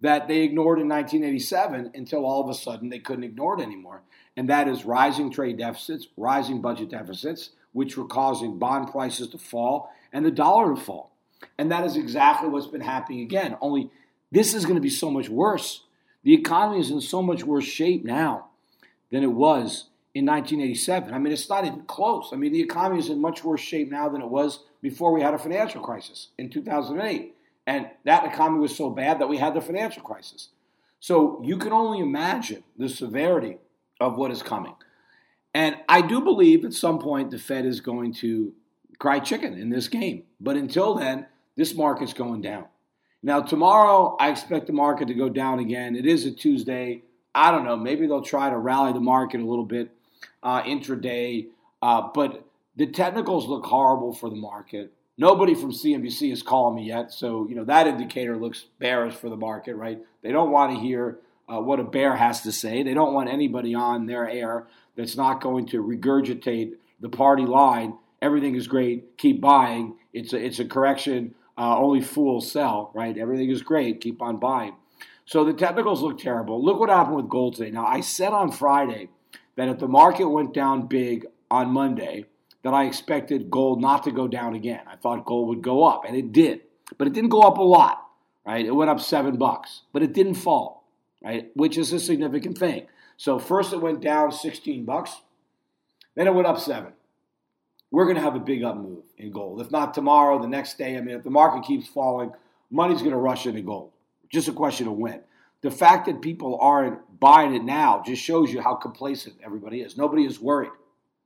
that 0.00 0.26
they 0.26 0.42
ignored 0.42 0.80
in 0.80 0.88
1987 0.88 1.92
until 1.94 2.26
all 2.26 2.42
of 2.42 2.50
a 2.50 2.54
sudden 2.54 2.88
they 2.88 2.98
couldn't 2.98 3.22
ignore 3.22 3.56
it 3.56 3.62
anymore. 3.62 4.02
And 4.36 4.48
that 4.48 4.66
is 4.66 4.84
rising 4.84 5.30
trade 5.30 5.58
deficits, 5.58 6.08
rising 6.16 6.60
budget 6.60 6.90
deficits, 6.90 7.50
which 7.72 7.96
were 7.96 8.04
causing 8.04 8.58
bond 8.58 8.90
prices 8.90 9.28
to 9.28 9.38
fall 9.38 9.92
and 10.12 10.26
the 10.26 10.32
dollar 10.32 10.74
to 10.74 10.80
fall. 10.80 11.12
And 11.56 11.70
that 11.70 11.84
is 11.84 11.96
exactly 11.96 12.48
what's 12.48 12.66
been 12.66 12.80
happening 12.80 13.20
again. 13.20 13.56
Only 13.60 13.92
this 14.32 14.52
is 14.52 14.64
going 14.64 14.74
to 14.74 14.80
be 14.80 14.90
so 14.90 15.08
much 15.08 15.28
worse. 15.28 15.84
The 16.24 16.34
economy 16.34 16.80
is 16.80 16.90
in 16.90 17.00
so 17.00 17.22
much 17.22 17.44
worse 17.44 17.64
shape 17.64 18.04
now 18.04 18.48
than 19.12 19.22
it 19.22 19.30
was 19.32 19.87
in 20.14 20.26
1987. 20.26 21.12
I 21.12 21.18
mean, 21.18 21.32
it's 21.32 21.48
not 21.48 21.64
even 21.64 21.82
close. 21.82 22.30
I 22.32 22.36
mean, 22.36 22.52
the 22.52 22.62
economy 22.62 22.98
is 22.98 23.08
in 23.08 23.20
much 23.20 23.44
worse 23.44 23.60
shape 23.60 23.90
now 23.90 24.08
than 24.08 24.22
it 24.22 24.28
was 24.28 24.60
before 24.80 25.12
we 25.12 25.20
had 25.20 25.34
a 25.34 25.38
financial 25.38 25.80
crisis 25.80 26.28
in 26.38 26.50
2008. 26.50 27.34
And 27.66 27.88
that 28.04 28.24
economy 28.24 28.60
was 28.60 28.74
so 28.74 28.90
bad 28.90 29.20
that 29.20 29.28
we 29.28 29.36
had 29.36 29.54
the 29.54 29.60
financial 29.60 30.02
crisis. 30.02 30.48
So 31.00 31.40
you 31.44 31.58
can 31.58 31.72
only 31.72 32.00
imagine 32.00 32.64
the 32.76 32.88
severity 32.88 33.58
of 34.00 34.16
what 34.16 34.30
is 34.30 34.42
coming. 34.42 34.74
And 35.54 35.76
I 35.88 36.02
do 36.02 36.20
believe 36.20 36.64
at 36.64 36.72
some 36.72 36.98
point 36.98 37.30
the 37.30 37.38
Fed 37.38 37.66
is 37.66 37.80
going 37.80 38.14
to 38.14 38.52
cry 38.98 39.20
chicken 39.20 39.54
in 39.54 39.70
this 39.70 39.88
game. 39.88 40.24
But 40.40 40.56
until 40.56 40.94
then, 40.94 41.26
this 41.56 41.74
market's 41.74 42.12
going 42.12 42.40
down. 42.40 42.66
Now, 43.22 43.40
tomorrow, 43.40 44.16
I 44.20 44.30
expect 44.30 44.66
the 44.66 44.72
market 44.72 45.08
to 45.08 45.14
go 45.14 45.28
down 45.28 45.58
again. 45.58 45.96
It 45.96 46.06
is 46.06 46.24
a 46.24 46.30
Tuesday. 46.30 47.02
I 47.34 47.50
don't 47.50 47.64
know. 47.64 47.76
Maybe 47.76 48.06
they'll 48.06 48.22
try 48.22 48.48
to 48.50 48.56
rally 48.56 48.92
the 48.92 49.00
market 49.00 49.40
a 49.40 49.44
little 49.44 49.64
bit 49.64 49.90
uh, 50.42 50.62
intraday. 50.62 51.48
Uh, 51.82 52.08
but 52.14 52.44
the 52.76 52.86
technicals 52.86 53.46
look 53.46 53.64
horrible 53.64 54.12
for 54.12 54.30
the 54.30 54.36
market. 54.36 54.92
Nobody 55.16 55.54
from 55.54 55.72
CNBC 55.72 56.32
is 56.32 56.42
calling 56.42 56.76
me 56.76 56.84
yet. 56.84 57.12
So, 57.12 57.48
you 57.48 57.56
know, 57.56 57.64
that 57.64 57.88
indicator 57.88 58.36
looks 58.36 58.66
bearish 58.78 59.14
for 59.14 59.28
the 59.28 59.36
market, 59.36 59.74
right? 59.74 59.98
They 60.22 60.30
don't 60.30 60.52
want 60.52 60.74
to 60.74 60.80
hear 60.80 61.18
uh, 61.52 61.60
what 61.60 61.80
a 61.80 61.84
bear 61.84 62.14
has 62.14 62.42
to 62.42 62.52
say. 62.52 62.82
They 62.82 62.94
don't 62.94 63.14
want 63.14 63.28
anybody 63.28 63.74
on 63.74 64.06
their 64.06 64.28
air 64.28 64.68
that's 64.96 65.16
not 65.16 65.40
going 65.40 65.66
to 65.68 65.82
regurgitate 65.82 66.74
the 67.00 67.08
party 67.08 67.46
line. 67.46 67.94
Everything 68.22 68.54
is 68.54 68.68
great. 68.68 69.16
Keep 69.16 69.40
buying. 69.40 69.96
It's 70.12 70.32
a, 70.32 70.44
it's 70.44 70.60
a 70.60 70.64
correction. 70.64 71.34
Uh, 71.56 71.76
only 71.76 72.00
fools 72.00 72.50
sell, 72.50 72.92
right? 72.94 73.18
Everything 73.18 73.50
is 73.50 73.62
great. 73.62 74.00
Keep 74.00 74.22
on 74.22 74.36
buying. 74.36 74.74
So 75.24 75.44
the 75.44 75.52
technicals 75.52 76.00
look 76.00 76.18
terrible. 76.18 76.64
Look 76.64 76.78
what 76.78 76.90
happened 76.90 77.16
with 77.16 77.28
gold 77.28 77.56
today. 77.56 77.70
Now, 77.70 77.86
I 77.86 78.00
said 78.00 78.32
on 78.32 78.52
Friday 78.52 79.08
that 79.58 79.68
if 79.68 79.78
the 79.78 79.88
market 79.88 80.26
went 80.26 80.54
down 80.54 80.86
big 80.86 81.26
on 81.50 81.70
Monday, 81.70 82.24
that 82.62 82.72
I 82.72 82.84
expected 82.84 83.50
gold 83.50 83.80
not 83.80 84.04
to 84.04 84.10
go 84.10 84.26
down 84.26 84.54
again. 84.54 84.80
I 84.86 84.96
thought 84.96 85.26
gold 85.26 85.48
would 85.48 85.62
go 85.62 85.84
up, 85.84 86.04
and 86.06 86.16
it 86.16 86.32
did. 86.32 86.62
But 86.96 87.08
it 87.08 87.12
didn't 87.12 87.30
go 87.30 87.42
up 87.42 87.58
a 87.58 87.62
lot, 87.62 88.06
right? 88.46 88.64
It 88.64 88.74
went 88.74 88.90
up 88.90 89.00
seven 89.00 89.36
bucks, 89.36 89.82
but 89.92 90.02
it 90.02 90.14
didn't 90.14 90.34
fall, 90.34 90.84
right? 91.22 91.50
Which 91.54 91.76
is 91.76 91.92
a 91.92 92.00
significant 92.00 92.56
thing. 92.56 92.86
So 93.18 93.38
first 93.38 93.74
it 93.74 93.82
went 93.82 94.00
down 94.00 94.32
16 94.32 94.86
bucks, 94.86 95.20
then 96.14 96.26
it 96.26 96.34
went 96.34 96.46
up 96.46 96.58
seven 96.58 96.92
we're 97.90 98.04
going 98.04 98.16
to 98.16 98.22
have 98.22 98.34
a 98.34 98.40
big 98.40 98.62
up 98.62 98.76
move 98.76 99.02
in 99.16 99.30
gold. 99.30 99.60
If 99.60 99.70
not 99.70 99.94
tomorrow, 99.94 100.40
the 100.40 100.48
next 100.48 100.78
day. 100.78 100.96
I 100.96 101.00
mean, 101.00 101.16
if 101.16 101.22
the 101.22 101.30
market 101.30 101.66
keeps 101.66 101.88
falling, 101.88 102.32
money's 102.70 103.00
going 103.00 103.12
to 103.12 103.18
rush 103.18 103.46
into 103.46 103.62
gold. 103.62 103.92
Just 104.30 104.48
a 104.48 104.52
question 104.52 104.88
of 104.88 104.94
when. 104.94 105.20
The 105.62 105.70
fact 105.70 106.06
that 106.06 106.22
people 106.22 106.58
aren't 106.60 107.00
buying 107.18 107.54
it 107.54 107.64
now 107.64 108.02
just 108.06 108.22
shows 108.22 108.52
you 108.52 108.60
how 108.60 108.74
complacent 108.74 109.36
everybody 109.44 109.80
is. 109.80 109.96
Nobody 109.96 110.24
is 110.24 110.40
worried, 110.40 110.70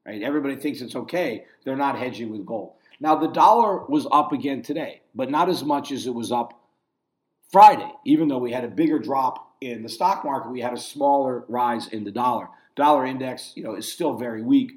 right? 0.06 0.22
Everybody 0.22 0.56
thinks 0.56 0.80
it's 0.80 0.96
okay. 0.96 1.44
They're 1.64 1.76
not 1.76 1.98
hedging 1.98 2.30
with 2.30 2.46
gold. 2.46 2.74
Now, 2.98 3.16
the 3.16 3.28
dollar 3.28 3.84
was 3.86 4.06
up 4.10 4.32
again 4.32 4.62
today, 4.62 5.02
but 5.14 5.30
not 5.30 5.48
as 5.48 5.64
much 5.64 5.92
as 5.92 6.06
it 6.06 6.14
was 6.14 6.32
up 6.32 6.58
Friday. 7.50 7.90
Even 8.06 8.28
though 8.28 8.38
we 8.38 8.52
had 8.52 8.64
a 8.64 8.68
bigger 8.68 8.98
drop 8.98 9.54
in 9.60 9.82
the 9.82 9.88
stock 9.88 10.24
market, 10.24 10.50
we 10.50 10.60
had 10.60 10.72
a 10.72 10.78
smaller 10.78 11.44
rise 11.48 11.88
in 11.88 12.04
the 12.04 12.10
dollar. 12.10 12.48
Dollar 12.74 13.04
index, 13.04 13.52
you 13.54 13.62
know, 13.62 13.74
is 13.74 13.92
still 13.92 14.14
very 14.14 14.42
weak. 14.42 14.72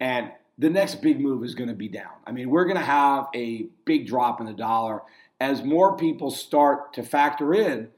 And 0.00 0.30
the 0.56 0.70
next 0.70 1.02
big 1.02 1.20
move 1.20 1.44
is 1.44 1.54
going 1.54 1.68
to 1.68 1.74
be 1.74 1.88
down. 1.88 2.12
I 2.26 2.32
mean, 2.32 2.48
we're 2.48 2.64
going 2.64 2.78
to 2.78 2.84
have 2.84 3.26
a 3.34 3.66
big 3.84 4.06
drop 4.06 4.40
in 4.40 4.46
the 4.46 4.52
dollar 4.52 5.02
as 5.40 5.62
more 5.62 5.96
people 5.96 6.30
start 6.30 6.94
to 6.94 7.02
factor 7.02 7.52
in 7.52 7.88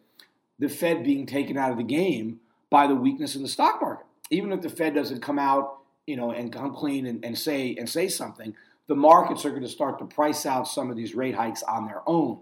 the 0.59 0.69
Fed 0.69 1.05
being 1.05 1.27
taken 1.27 1.57
out 1.57 1.71
of 1.71 1.77
the 1.77 1.85
game 1.85 2.41
by 2.71 2.87
the 2.87 2.95
weakness 2.95 3.37
in 3.37 3.43
the 3.43 3.49
stock 3.49 3.81
market. 3.81 4.07
Even 4.31 4.53
if 4.53 4.61
the 4.61 4.71
Fed 4.71 4.95
doesn't 4.95 5.23
come 5.23 5.39
out, 5.39 5.79
you 6.07 6.17
know, 6.17 6.31
and 6.31 6.53
come 6.53 6.75
clean 6.75 7.07
and, 7.07 7.25
and 7.25 7.39
say 7.39 7.75
and 7.77 7.89
say 7.89 8.09
something, 8.09 8.55
the 8.87 8.95
markets 8.95 9.45
are 9.45 9.51
going 9.51 9.63
to 9.63 9.69
start 9.69 9.99
to 9.99 10.05
price 10.05 10.47
out 10.47 10.69
some 10.69 10.91
of 10.91 10.97
these 10.97 11.15
rate 11.15 11.35
hikes 11.35 11.63
on 11.65 11.87
their 11.87 12.03
own, 12.07 12.39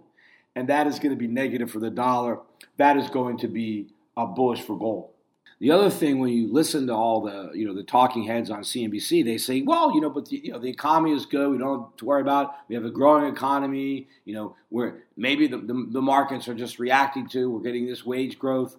and 0.54 0.68
that 0.68 0.87
is 0.87 0.99
going 0.99 1.11
to 1.11 1.18
be 1.18 1.26
negative 1.26 1.71
for 1.71 1.80
the 1.80 1.90
dollar. 1.90 2.40
That 2.76 2.97
is 2.97 3.09
going 3.09 3.38
to 3.38 3.49
be 3.49 3.88
a 4.16 4.26
bullish 4.26 4.61
for 4.62 4.78
gold. 4.78 5.11
The 5.64 5.71
other 5.71 5.88
thing, 5.88 6.18
when 6.18 6.28
you 6.28 6.52
listen 6.52 6.88
to 6.88 6.92
all 6.92 7.23
the 7.23 7.50
you 7.54 7.66
know 7.66 7.73
the 7.73 7.83
talking 7.83 8.25
heads 8.25 8.50
on 8.50 8.61
CNBC, 8.61 9.25
they 9.25 9.38
say, 9.38 9.62
well, 9.62 9.94
you 9.94 10.02
know, 10.02 10.11
but 10.11 10.26
the, 10.26 10.37
you 10.37 10.52
know 10.52 10.59
the 10.59 10.68
economy 10.68 11.12
is 11.12 11.25
good. 11.25 11.50
We 11.50 11.56
don't 11.56 11.80
have 11.80 11.97
to 11.97 12.04
worry 12.04 12.21
about. 12.21 12.44
It. 12.44 12.50
We 12.68 12.75
have 12.75 12.85
a 12.85 12.90
growing 12.90 13.33
economy. 13.33 14.06
You 14.26 14.35
know, 14.35 14.56
where 14.68 15.04
maybe 15.16 15.47
the, 15.47 15.56
the, 15.56 15.87
the 15.88 16.02
markets 16.02 16.49
are 16.49 16.54
just 16.54 16.78
reacting 16.78 17.30
to. 17.30 17.49
We're 17.49 17.62
getting 17.62 17.87
this 17.87 18.04
wage 18.04 18.38
growth. 18.38 18.76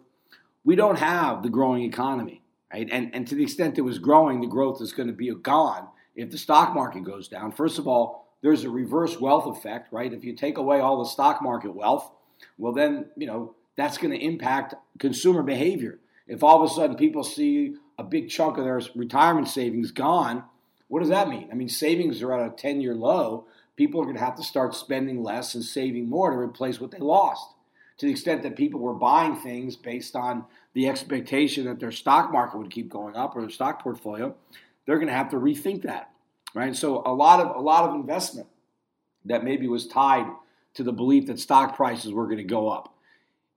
We 0.64 0.76
don't 0.76 1.00
have 1.00 1.42
the 1.42 1.50
growing 1.50 1.82
economy, 1.82 2.44
right? 2.72 2.88
And 2.92 3.10
and 3.16 3.28
to 3.30 3.34
the 3.34 3.42
extent 3.42 3.80
it 3.80 3.82
was 3.82 3.98
growing, 3.98 4.40
the 4.40 4.46
growth 4.46 4.80
is 4.80 4.94
going 4.94 5.08
to 5.08 5.14
be 5.14 5.34
gone 5.34 5.88
if 6.16 6.30
the 6.30 6.38
stock 6.38 6.76
market 6.76 7.04
goes 7.04 7.28
down. 7.28 7.52
First 7.52 7.80
of 7.80 7.88
all, 7.88 8.32
there's 8.44 8.64
a 8.64 8.70
reverse 8.70 9.20
wealth 9.20 9.48
effect, 9.48 9.92
right? 9.92 10.14
If 10.14 10.24
you 10.24 10.36
take 10.36 10.60
away 10.60 10.82
all 10.82 11.04
the 11.04 11.10
stock 11.10 11.42
market 11.42 11.76
wealth, 11.76 12.12
well, 12.60 12.74
then 12.74 13.08
you 13.18 13.26
know 13.26 13.56
that's 13.76 13.98
going 13.98 14.12
to 14.12 14.24
impact 14.24 14.76
consumer 15.00 15.42
behavior 15.42 15.98
if 16.28 16.44
all 16.44 16.64
of 16.64 16.70
a 16.70 16.74
sudden 16.74 16.96
people 16.96 17.24
see 17.24 17.76
a 17.98 18.04
big 18.04 18.30
chunk 18.30 18.58
of 18.58 18.64
their 18.64 18.82
retirement 18.96 19.48
savings 19.48 19.92
gone, 19.92 20.44
what 20.88 21.00
does 21.00 21.10
that 21.10 21.30
mean? 21.30 21.50
I 21.52 21.56
mean, 21.56 21.70
savings 21.70 22.22
are 22.22 22.34
at 22.34 22.54
a 22.54 22.56
10 22.56 22.82
year 22.82 22.96
low. 22.96 23.46
People 23.76 24.02
are 24.02 24.06
going 24.06 24.18
to 24.18 24.24
have 24.24 24.36
to 24.36 24.44
start 24.44 24.76
spending 24.76 25.24
less 25.24 25.56
and 25.56 25.64
saving 25.64 26.10
more 26.10 26.32
to 26.32 26.38
replace 26.38 26.80
what 26.80 26.92
they 26.92 27.00
lost. 27.00 27.50
To 28.00 28.06
the 28.06 28.12
extent 28.12 28.44
that 28.44 28.58
people 28.58 28.80
were 28.80 28.94
buying 28.94 29.38
things 29.38 29.76
based 29.76 30.16
on 30.16 30.46
the 30.74 30.88
expectation 30.90 31.66
that 31.66 31.80
their 31.80 31.92
stock 31.92 32.32
market 32.32 32.58
would 32.58 32.72
keep 32.72 32.90
going 32.90 33.16
up 33.16 33.36
or 33.36 33.42
their 33.42 33.50
stock 33.50 33.82
portfolio, 33.82 34.36
they're 34.86 34.98
going 34.98 35.08
to 35.08 35.14
have 35.14 35.30
to 35.30 35.38
rethink 35.38 35.84
that, 35.84 36.10
right? 36.54 36.76
So 36.76 37.02
a 37.06 37.14
lot 37.14 37.40
of 37.40 37.56
a 37.56 37.60
lot 37.60 37.90
of 37.90 37.96
investment 37.96 38.48
that 39.26 39.44
maybe 39.44 39.68
was 39.68 39.88
tied 39.88 40.28
to 40.76 40.84
the 40.84 40.92
belief 40.92 41.28
that 41.28 41.40
stock 41.40 41.76
prices 41.76 42.12
were 42.12 42.26
going 42.26 42.38
to 42.38 42.44
go 42.44 42.70
up 42.70 42.94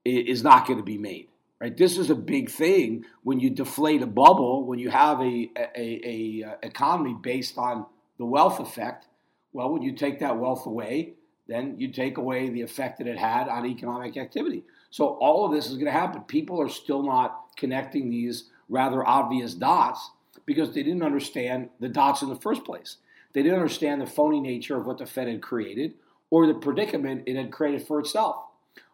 is 0.05 0.41
not 0.41 0.65
going 0.65 0.79
to 0.79 0.85
be 0.85 0.97
made 0.97 1.28
right? 1.59 1.75
This 1.75 1.97
is 1.97 2.09
a 2.09 2.15
big 2.15 2.49
thing 2.49 3.05
when 3.23 3.39
you 3.39 3.49
deflate 3.49 4.01
a 4.01 4.07
bubble, 4.07 4.65
when 4.65 4.79
you 4.79 4.89
have 4.89 5.19
a, 5.19 5.49
a, 5.55 5.69
a, 5.75 6.01
a, 6.43 6.49
uh, 6.49 6.55
economy 6.63 7.15
based 7.21 7.57
on 7.57 7.85
the 8.17 8.25
wealth 8.25 8.59
effect. 8.59 9.07
Well, 9.53 9.69
when 9.69 9.81
you 9.81 9.93
take 9.93 10.19
that 10.19 10.37
wealth 10.37 10.65
away, 10.65 11.13
then 11.47 11.75
you 11.79 11.91
take 11.91 12.17
away 12.17 12.49
the 12.49 12.61
effect 12.61 12.99
that 12.99 13.07
it 13.07 13.17
had 13.17 13.47
on 13.47 13.65
economic 13.65 14.17
activity. 14.17 14.63
So 14.91 15.07
all 15.15 15.45
of 15.45 15.51
this 15.51 15.67
is 15.67 15.73
going 15.73 15.85
to 15.85 15.91
happen. 15.91 16.21
People 16.21 16.61
are 16.61 16.69
still 16.69 17.03
not 17.03 17.55
connecting 17.57 18.09
these 18.09 18.49
rather 18.69 19.05
obvious 19.07 19.55
dots 19.55 20.11
because 20.45 20.73
they 20.73 20.83
didn't 20.83 21.03
understand 21.03 21.69
the 21.79 21.89
dots 21.89 22.21
in 22.21 22.29
the 22.29 22.35
first 22.35 22.63
place. 22.63 22.97
They 23.33 23.43
didn't 23.43 23.59
understand 23.59 24.01
the 24.01 24.07
phony 24.07 24.39
nature 24.39 24.77
of 24.77 24.85
what 24.85 24.97
the 24.97 25.05
Fed 25.05 25.27
had 25.27 25.41
created 25.41 25.93
or 26.29 26.47
the 26.47 26.53
predicament 26.53 27.23
it 27.25 27.35
had 27.35 27.51
created 27.51 27.85
for 27.85 27.99
itself, 27.99 28.37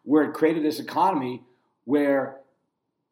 where 0.04 0.24
it 0.24 0.34
created 0.34 0.64
this 0.64 0.80
economy 0.80 1.44
where 1.84 2.40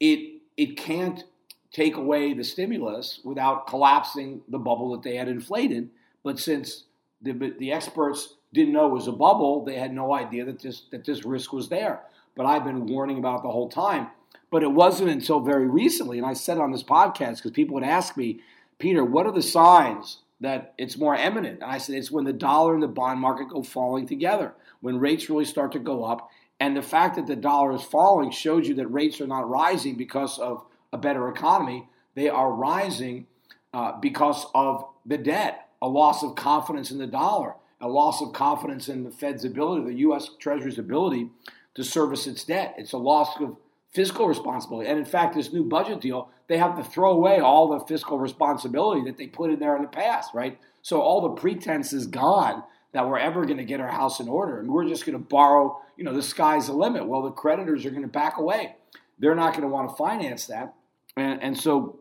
it 0.04 0.42
it 0.56 0.76
can't 0.76 1.24
take 1.72 1.96
away 1.96 2.34
the 2.34 2.44
stimulus 2.44 3.20
without 3.24 3.66
collapsing 3.66 4.42
the 4.48 4.58
bubble 4.58 4.92
that 4.92 5.02
they 5.02 5.16
had 5.16 5.28
inflated. 5.28 5.88
But 6.22 6.38
since 6.38 6.84
the, 7.20 7.32
the 7.58 7.72
experts 7.72 8.34
didn't 8.52 8.72
know 8.72 8.86
it 8.86 8.92
was 8.92 9.08
a 9.08 9.12
bubble, 9.12 9.64
they 9.64 9.74
had 9.74 9.92
no 9.92 10.14
idea 10.14 10.44
that 10.44 10.60
this 10.60 10.82
that 10.90 11.04
this 11.04 11.24
risk 11.24 11.52
was 11.52 11.68
there. 11.68 12.02
But 12.36 12.46
I've 12.46 12.64
been 12.64 12.86
warning 12.86 13.18
about 13.18 13.42
the 13.42 13.50
whole 13.50 13.68
time. 13.68 14.08
But 14.50 14.62
it 14.62 14.70
wasn't 14.70 15.10
until 15.10 15.40
very 15.40 15.66
recently, 15.66 16.18
and 16.18 16.26
I 16.26 16.34
said 16.34 16.58
on 16.58 16.70
this 16.70 16.82
podcast 16.82 17.36
because 17.36 17.50
people 17.50 17.74
would 17.74 17.82
ask 17.82 18.16
me, 18.16 18.40
Peter, 18.78 19.04
what 19.04 19.26
are 19.26 19.32
the 19.32 19.42
signs 19.42 20.18
that 20.40 20.74
it's 20.78 20.96
more 20.96 21.16
eminent? 21.16 21.60
And 21.62 21.70
I 21.70 21.78
said 21.78 21.96
it's 21.96 22.10
when 22.10 22.24
the 22.24 22.32
dollar 22.32 22.74
and 22.74 22.82
the 22.82 22.88
bond 22.88 23.20
market 23.20 23.48
go 23.48 23.62
falling 23.62 24.06
together, 24.06 24.52
when 24.80 25.00
rates 25.00 25.28
really 25.28 25.44
start 25.44 25.72
to 25.72 25.80
go 25.80 26.04
up, 26.04 26.30
and 26.60 26.76
the 26.76 26.82
fact 26.82 27.16
that 27.16 27.26
the 27.26 27.36
dollar 27.36 27.74
is 27.74 27.82
falling 27.82 28.30
shows 28.30 28.68
you 28.68 28.74
that 28.76 28.86
rates 28.86 29.20
are 29.20 29.26
not 29.26 29.48
rising 29.48 29.96
because 29.96 30.38
of 30.38 30.64
a 30.92 30.98
better 30.98 31.28
economy. 31.28 31.88
They 32.14 32.28
are 32.28 32.52
rising 32.52 33.26
uh, 33.72 33.98
because 34.00 34.46
of 34.54 34.84
the 35.04 35.18
debt, 35.18 35.68
a 35.82 35.88
loss 35.88 36.22
of 36.22 36.36
confidence 36.36 36.90
in 36.90 36.98
the 36.98 37.06
dollar, 37.06 37.54
a 37.80 37.88
loss 37.88 38.22
of 38.22 38.32
confidence 38.32 38.88
in 38.88 39.02
the 39.02 39.10
Fed's 39.10 39.44
ability, 39.44 39.84
the 39.84 39.98
U.S. 40.00 40.30
Treasury's 40.38 40.78
ability 40.78 41.28
to 41.74 41.82
service 41.82 42.26
its 42.26 42.44
debt. 42.44 42.74
It's 42.78 42.92
a 42.92 42.98
loss 42.98 43.38
of 43.40 43.56
fiscal 43.92 44.28
responsibility. 44.28 44.88
And 44.88 44.98
in 44.98 45.04
fact, 45.04 45.34
this 45.34 45.52
new 45.52 45.64
budget 45.64 46.00
deal, 46.00 46.30
they 46.46 46.58
have 46.58 46.76
to 46.76 46.84
throw 46.84 47.10
away 47.10 47.40
all 47.40 47.68
the 47.68 47.84
fiscal 47.86 48.18
responsibility 48.18 49.02
that 49.04 49.16
they 49.16 49.26
put 49.26 49.50
in 49.50 49.58
there 49.58 49.76
in 49.76 49.82
the 49.82 49.88
past, 49.88 50.34
right? 50.34 50.58
So 50.82 51.00
all 51.00 51.20
the 51.20 51.40
pretense 51.40 51.92
is 51.92 52.06
gone 52.06 52.62
that 52.94 53.08
we're 53.08 53.18
ever 53.18 53.44
going 53.44 53.58
to 53.58 53.64
get 53.64 53.80
our 53.80 53.88
house 53.88 54.20
in 54.20 54.28
order. 54.28 54.60
And 54.60 54.68
we're 54.70 54.88
just 54.88 55.04
going 55.04 55.18
to 55.18 55.24
borrow, 55.24 55.80
you 55.96 56.04
know, 56.04 56.14
the 56.14 56.22
sky's 56.22 56.68
the 56.68 56.72
limit. 56.72 57.06
Well, 57.06 57.22
the 57.22 57.32
creditors 57.32 57.84
are 57.84 57.90
going 57.90 58.02
to 58.02 58.08
back 58.08 58.38
away. 58.38 58.76
They're 59.18 59.34
not 59.34 59.50
going 59.50 59.62
to 59.62 59.68
want 59.68 59.90
to 59.90 59.96
finance 59.96 60.46
that. 60.46 60.74
And, 61.16 61.42
and 61.42 61.58
so 61.58 61.98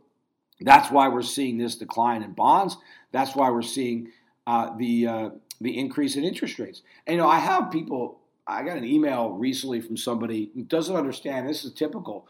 that's 0.61 0.91
why 0.91 1.07
we're 1.07 1.23
seeing 1.23 1.57
this 1.57 1.75
decline 1.75 2.21
in 2.21 2.33
bonds. 2.33 2.77
That's 3.11 3.35
why 3.35 3.49
we're 3.49 3.63
seeing 3.63 4.11
uh, 4.45 4.77
the, 4.77 5.07
uh, 5.07 5.29
the 5.59 5.79
increase 5.79 6.15
in 6.15 6.23
interest 6.23 6.59
rates. 6.59 6.83
And, 7.07 7.15
you 7.15 7.21
know, 7.21 7.27
I 7.27 7.39
have 7.39 7.71
people, 7.71 8.19
I 8.45 8.61
got 8.61 8.77
an 8.77 8.85
email 8.85 9.31
recently 9.31 9.81
from 9.81 9.97
somebody 9.97 10.51
who 10.53 10.61
doesn't 10.61 10.95
understand. 10.95 11.49
This 11.49 11.65
is 11.65 11.73
typical. 11.73 12.27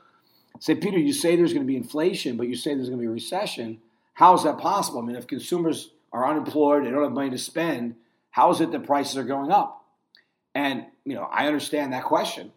Say, 0.59 0.75
Peter, 0.75 0.97
you 0.97 1.11
say 1.11 1.35
there's 1.35 1.51
going 1.51 1.65
to 1.65 1.67
be 1.67 1.75
inflation, 1.75 2.37
but 2.37 2.47
you 2.47 2.55
say 2.55 2.75
there's 2.75 2.87
going 2.87 2.99
to 2.99 3.03
be 3.03 3.07
a 3.07 3.11
recession. 3.11 3.79
How 4.13 4.33
is 4.35 4.43
that 4.43 4.57
possible? 4.57 5.01
I 5.01 5.05
mean, 5.05 5.17
if 5.17 5.27
consumers 5.27 5.89
are 6.13 6.29
unemployed, 6.29 6.85
they 6.85 6.91
don't 6.91 7.03
have 7.03 7.11
money 7.11 7.31
to 7.31 7.37
spend, 7.37 7.95
how 8.33 8.49
is 8.49 8.61
it 8.61 8.71
that 8.71 8.83
prices 8.87 9.15
are 9.15 9.23
going 9.23 9.51
up? 9.51 9.85
And, 10.55 10.87
you 11.05 11.13
know, 11.13 11.29
I 11.31 11.45
understand 11.45 11.93
that 11.93 12.03
question. 12.03 12.51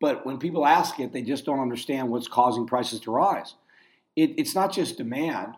But 0.00 0.26
when 0.26 0.38
people 0.38 0.66
ask 0.66 0.98
it, 0.98 1.12
they 1.12 1.22
just 1.22 1.44
don't 1.44 1.60
understand 1.60 2.08
what's 2.08 2.26
causing 2.26 2.66
prices 2.66 2.98
to 3.02 3.12
rise. 3.12 3.54
It, 4.16 4.34
it's 4.36 4.56
not 4.56 4.72
just 4.72 4.98
demand, 4.98 5.54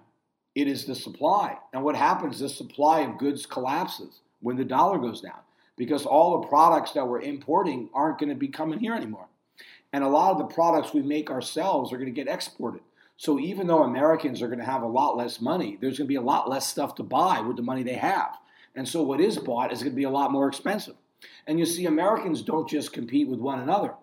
it 0.55 0.69
is 0.69 0.85
the 0.85 0.95
supply. 0.95 1.57
And 1.73 1.83
what 1.83 1.97
happens, 1.97 2.41
the 2.41 2.51
supply 2.51 3.01
of 3.01 3.17
goods 3.17 3.47
collapses 3.47 4.21
when 4.41 4.57
the 4.57 4.67
dollar 4.67 4.99
goes 4.99 5.23
down. 5.23 5.41
because 5.77 6.07
all 6.07 6.41
the 6.41 6.47
products 6.47 6.93
that 6.93 7.07
we're 7.07 7.21
importing 7.21 7.89
aren't 7.95 8.19
going 8.19 8.29
to 8.29 8.35
be 8.35 8.49
coming 8.49 8.79
here 8.79 8.95
anymore. 8.95 9.27
And 9.93 10.05
a 10.05 10.09
lot 10.09 10.33
of 10.33 10.39
the 10.39 10.55
products 10.55 10.93
we 10.93 11.03
make 11.03 11.31
ourselves 11.31 11.93
are 11.93 11.97
going 11.97 12.13
to 12.13 12.25
get 12.25 12.33
exported. 12.33 12.81
So 13.17 13.39
even 13.39 13.67
though 13.67 13.85
Americans 13.85 14.43
are 14.43 14.49
going 14.49 14.59
to 14.59 14.65
have 14.65 14.83
a 14.83 14.89
lot 14.89 15.17
less 15.17 15.41
money, 15.41 15.79
there's 15.81 15.99
going 15.99 16.07
to 16.07 16.13
be 16.13 16.17
a 16.17 16.21
lot 16.21 16.49
less 16.49 16.67
stuff 16.67 16.97
to 16.97 17.03
buy 17.05 17.41
with 17.41 17.57
the 17.57 17.63
money 17.63 17.83
they 17.83 17.95
have. 17.95 18.37
And 18.75 18.89
so 18.89 19.03
what 19.03 19.21
is 19.21 19.39
bought 19.39 19.73
is 19.73 19.81
going 19.81 19.93
to 19.93 19.97
be 19.97 20.05
a 20.05 20.11
lot 20.11 20.33
more 20.33 20.49
expensive. 20.49 20.97
And 21.47 21.59
you 21.59 21.67
see, 21.67 21.87
Americans 21.87 22.43
don't 22.43 22.69
just 22.69 22.93
compete 22.93 23.29
with 23.29 23.39
one 23.39 23.61
another. 23.61 23.95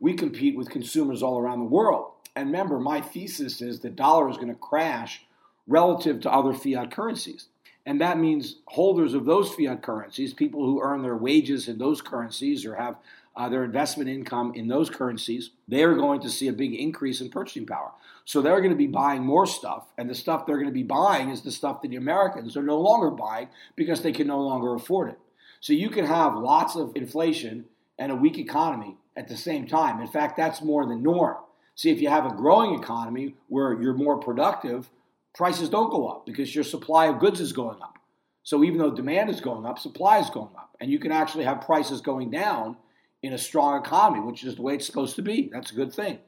We 0.00 0.14
compete 0.14 0.56
with 0.56 0.70
consumers 0.70 1.22
all 1.22 1.38
around 1.38 1.60
the 1.60 1.66
world. 1.66 2.12
And 2.36 2.46
remember, 2.46 2.80
my 2.80 3.00
thesis 3.00 3.60
is 3.60 3.80
the 3.80 3.90
dollar 3.90 4.28
is 4.28 4.36
going 4.36 4.48
to 4.48 4.54
crash 4.54 5.24
relative 5.66 6.20
to 6.20 6.32
other 6.32 6.52
fiat 6.52 6.90
currencies. 6.90 7.48
And 7.86 8.00
that 8.00 8.18
means 8.18 8.56
holders 8.66 9.14
of 9.14 9.26
those 9.26 9.52
fiat 9.52 9.82
currencies, 9.82 10.32
people 10.32 10.64
who 10.64 10.80
earn 10.82 11.02
their 11.02 11.16
wages 11.16 11.68
in 11.68 11.78
those 11.78 12.00
currencies 12.00 12.64
or 12.64 12.74
have 12.74 12.96
uh, 13.36 13.48
their 13.48 13.64
investment 13.64 14.08
income 14.08 14.52
in 14.54 14.68
those 14.68 14.90
currencies, 14.90 15.50
they 15.66 15.82
are 15.82 15.94
going 15.94 16.20
to 16.20 16.30
see 16.30 16.48
a 16.48 16.52
big 16.52 16.74
increase 16.74 17.20
in 17.20 17.30
purchasing 17.30 17.66
power. 17.66 17.90
So 18.24 18.40
they're 18.40 18.60
going 18.60 18.70
to 18.70 18.76
be 18.76 18.86
buying 18.86 19.22
more 19.22 19.46
stuff, 19.46 19.86
and 19.98 20.08
the 20.08 20.14
stuff 20.14 20.46
they're 20.46 20.56
going 20.56 20.68
to 20.68 20.72
be 20.72 20.82
buying 20.82 21.30
is 21.30 21.42
the 21.42 21.50
stuff 21.50 21.82
that 21.82 21.88
the 21.88 21.96
Americans 21.96 22.56
are 22.56 22.62
no 22.62 22.80
longer 22.80 23.10
buying 23.10 23.48
because 23.76 24.02
they 24.02 24.12
can 24.12 24.26
no 24.26 24.40
longer 24.40 24.74
afford 24.74 25.10
it. 25.10 25.18
So 25.60 25.72
you 25.72 25.90
can 25.90 26.06
have 26.06 26.36
lots 26.36 26.76
of 26.76 26.92
inflation 26.94 27.66
and 27.98 28.12
a 28.12 28.16
weak 28.16 28.38
economy 28.38 28.96
at 29.16 29.28
the 29.28 29.36
same 29.36 29.66
time. 29.66 30.00
In 30.00 30.08
fact, 30.08 30.36
that's 30.36 30.62
more 30.62 30.86
the 30.86 30.96
norm. 30.96 31.36
See, 31.74 31.90
if 31.90 32.00
you 32.00 32.08
have 32.08 32.26
a 32.26 32.34
growing 32.34 32.78
economy 32.78 33.34
where 33.48 33.80
you're 33.80 33.94
more 33.94 34.18
productive, 34.18 34.90
prices 35.34 35.68
don't 35.68 35.90
go 35.90 36.08
up 36.08 36.24
because 36.24 36.54
your 36.54 36.64
supply 36.64 37.06
of 37.06 37.18
goods 37.18 37.40
is 37.40 37.52
going 37.52 37.80
up. 37.82 37.98
So 38.42 38.62
even 38.62 38.78
though 38.78 38.90
demand 38.90 39.30
is 39.30 39.40
going 39.40 39.66
up, 39.66 39.78
supply 39.78 40.18
is 40.18 40.30
going 40.30 40.54
up. 40.56 40.76
And 40.80 40.90
you 40.90 40.98
can 40.98 41.12
actually 41.12 41.44
have 41.44 41.62
prices 41.62 42.00
going 42.00 42.30
down 42.30 42.76
in 43.24 43.32
a 43.32 43.38
strong 43.38 43.80
economy, 43.80 44.20
which 44.20 44.44
is 44.44 44.56
the 44.56 44.62
way 44.62 44.74
it's 44.74 44.84
supposed 44.84 45.16
to 45.16 45.22
be. 45.22 45.48
That's 45.50 45.72
a 45.72 45.74
good 45.74 45.94
thing. 45.94 46.18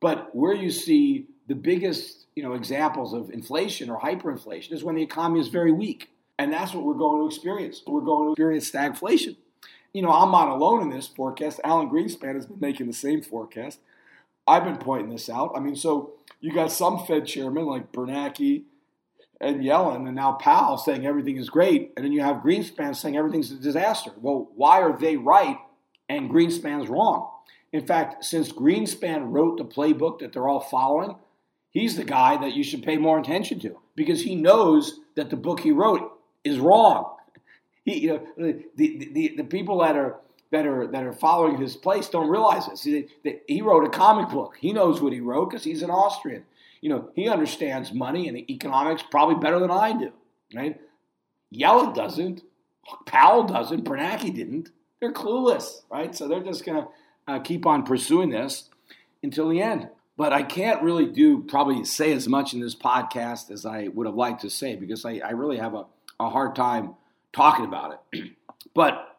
But 0.00 0.34
where 0.34 0.54
you 0.54 0.70
see 0.70 1.26
the 1.48 1.54
biggest, 1.54 2.26
you 2.34 2.42
know, 2.42 2.54
examples 2.54 3.12
of 3.12 3.30
inflation 3.30 3.90
or 3.90 4.00
hyperinflation 4.00 4.72
is 4.72 4.82
when 4.82 4.94
the 4.94 5.02
economy 5.02 5.40
is 5.40 5.48
very 5.48 5.70
weak. 5.70 6.10
And 6.38 6.50
that's 6.50 6.72
what 6.72 6.82
we're 6.82 6.94
going 6.94 7.20
to 7.20 7.26
experience. 7.26 7.82
We're 7.86 8.00
going 8.00 8.28
to 8.28 8.32
experience 8.32 8.70
stagflation. 8.70 9.36
You 9.92 10.00
know, 10.00 10.10
I'm 10.10 10.30
not 10.30 10.48
alone 10.48 10.80
in 10.80 10.88
this 10.88 11.06
forecast. 11.06 11.60
Alan 11.62 11.90
Greenspan 11.90 12.34
has 12.34 12.46
been 12.46 12.58
making 12.58 12.86
the 12.86 12.94
same 12.94 13.20
forecast. 13.20 13.80
I've 14.46 14.64
been 14.64 14.78
pointing 14.78 15.10
this 15.10 15.28
out. 15.28 15.52
I 15.54 15.60
mean, 15.60 15.76
so 15.76 16.14
you 16.40 16.52
got 16.52 16.72
some 16.72 17.04
Fed 17.06 17.26
chairman 17.26 17.66
like 17.66 17.92
Bernanke 17.92 18.64
and 19.40 19.60
Yellen 19.60 20.06
and 20.06 20.14
now 20.14 20.32
Powell 20.32 20.78
saying 20.78 21.06
everything 21.06 21.36
is 21.36 21.50
great, 21.50 21.92
and 21.96 22.04
then 22.04 22.12
you 22.12 22.22
have 22.22 22.36
Greenspan 22.36 22.96
saying 22.96 23.16
everything's 23.16 23.52
a 23.52 23.56
disaster. 23.56 24.10
Well, 24.20 24.50
why 24.56 24.80
are 24.80 24.96
they 24.98 25.16
right 25.16 25.58
and 26.08 26.30
Greenspan's 26.30 26.88
wrong? 26.88 27.30
In 27.72 27.86
fact, 27.86 28.24
since 28.24 28.52
Greenspan 28.52 29.32
wrote 29.32 29.58
the 29.58 29.64
playbook 29.64 30.20
that 30.20 30.32
they're 30.32 30.48
all 30.48 30.60
following, 30.60 31.16
he's 31.70 31.96
the 31.96 32.04
guy 32.04 32.36
that 32.36 32.54
you 32.54 32.62
should 32.62 32.84
pay 32.84 32.96
more 32.96 33.18
attention 33.18 33.58
to 33.60 33.78
because 33.96 34.22
he 34.22 34.36
knows 34.36 35.00
that 35.16 35.30
the 35.30 35.36
book 35.36 35.60
he 35.60 35.72
wrote 35.72 36.12
is 36.44 36.58
wrong. 36.58 37.10
He, 37.86 37.98
you 37.98 38.08
know, 38.08 38.26
the, 38.38 38.64
the, 39.12 39.34
the, 39.36 39.44
people 39.44 39.80
that 39.80 39.94
are 39.94 40.16
that 40.52 40.66
are 40.66 40.86
that 40.86 41.04
are 41.04 41.12
following 41.12 41.60
his 41.60 41.76
place 41.76 42.08
don't 42.08 42.30
realize 42.30 42.66
this. 42.66 42.82
He, 42.82 43.08
he 43.46 43.60
wrote 43.60 43.84
a 43.84 43.90
comic 43.90 44.30
book. 44.30 44.54
He 44.58 44.72
knows 44.72 45.02
what 45.02 45.12
he 45.12 45.20
wrote 45.20 45.50
because 45.50 45.64
he's 45.64 45.82
an 45.82 45.90
Austrian. 45.90 46.44
You 46.80 46.88
know, 46.88 47.10
he 47.14 47.28
understands 47.28 47.92
money 47.92 48.26
and 48.26 48.38
economics 48.48 49.02
probably 49.10 49.34
better 49.34 49.60
than 49.60 49.70
I 49.70 49.92
do. 49.92 50.12
Right? 50.54 50.80
Yellen 51.54 51.94
doesn't. 51.94 52.40
Powell 53.04 53.42
doesn't. 53.42 53.84
Bernanke 53.84 54.34
didn't. 54.34 54.70
They're 55.00 55.12
clueless, 55.12 55.82
right? 55.90 56.14
So 56.14 56.28
they're 56.28 56.42
just 56.42 56.64
going 56.64 56.82
to 56.82 56.88
uh, 57.26 57.38
keep 57.40 57.66
on 57.66 57.84
pursuing 57.84 58.30
this 58.30 58.68
until 59.22 59.48
the 59.48 59.60
end. 59.60 59.88
But 60.16 60.32
I 60.32 60.42
can't 60.42 60.82
really 60.82 61.06
do 61.06 61.42
probably 61.42 61.84
say 61.84 62.12
as 62.12 62.28
much 62.28 62.54
in 62.54 62.60
this 62.60 62.76
podcast 62.76 63.50
as 63.50 63.66
I 63.66 63.88
would 63.88 64.06
have 64.06 64.14
liked 64.14 64.42
to 64.42 64.50
say 64.50 64.76
because 64.76 65.04
I, 65.04 65.20
I 65.24 65.30
really 65.30 65.56
have 65.56 65.74
a, 65.74 65.86
a 66.20 66.30
hard 66.30 66.54
time 66.54 66.94
talking 67.32 67.64
about 67.64 68.00
it. 68.12 68.30
but 68.74 69.18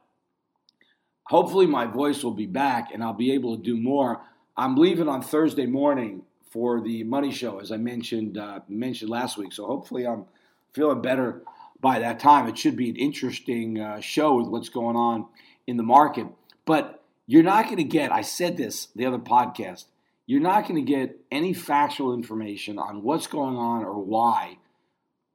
hopefully 1.23 1.65
my 1.65 1.85
voice 1.85 2.23
will 2.23 2.33
be 2.33 2.45
back 2.45 2.89
and 2.93 3.03
I'll 3.03 3.13
be 3.13 3.33
able 3.33 3.57
to 3.57 3.63
do 3.63 3.75
more. 3.75 4.21
I'm 4.55 4.75
leaving 4.75 5.09
on 5.09 5.21
Thursday 5.21 5.65
morning 5.65 6.23
for 6.49 6.79
the 6.79 7.03
money 7.03 7.31
show, 7.31 7.59
as 7.59 7.71
I 7.73 7.77
mentioned 7.77 8.37
uh, 8.37 8.61
mentioned 8.69 9.09
last 9.09 9.37
week. 9.37 9.51
So 9.51 9.65
hopefully 9.65 10.07
I'm 10.07 10.25
feeling 10.71 11.01
better 11.01 11.41
by 11.81 11.99
that 11.99 12.19
time. 12.21 12.47
It 12.47 12.57
should 12.57 12.77
be 12.77 12.89
an 12.89 12.95
interesting 12.95 13.81
uh, 13.81 13.99
show 13.99 14.35
with 14.35 14.47
what's 14.47 14.69
going 14.69 14.95
on 14.95 15.25
in 15.67 15.77
the 15.77 15.83
market. 15.83 16.27
But 16.65 17.03
you're 17.27 17.43
not 17.43 17.65
going 17.65 17.77
to 17.77 17.83
get. 17.83 18.11
I 18.11 18.21
said 18.21 18.57
this 18.57 18.87
the 18.95 19.05
other 19.05 19.19
podcast. 19.19 19.85
You're 20.27 20.41
not 20.41 20.67
going 20.67 20.83
to 20.83 20.91
get 20.91 21.19
any 21.31 21.53
factual 21.53 22.13
information 22.13 22.79
on 22.79 23.03
what's 23.03 23.27
going 23.27 23.57
on 23.57 23.83
or 23.83 23.99
why 24.03 24.57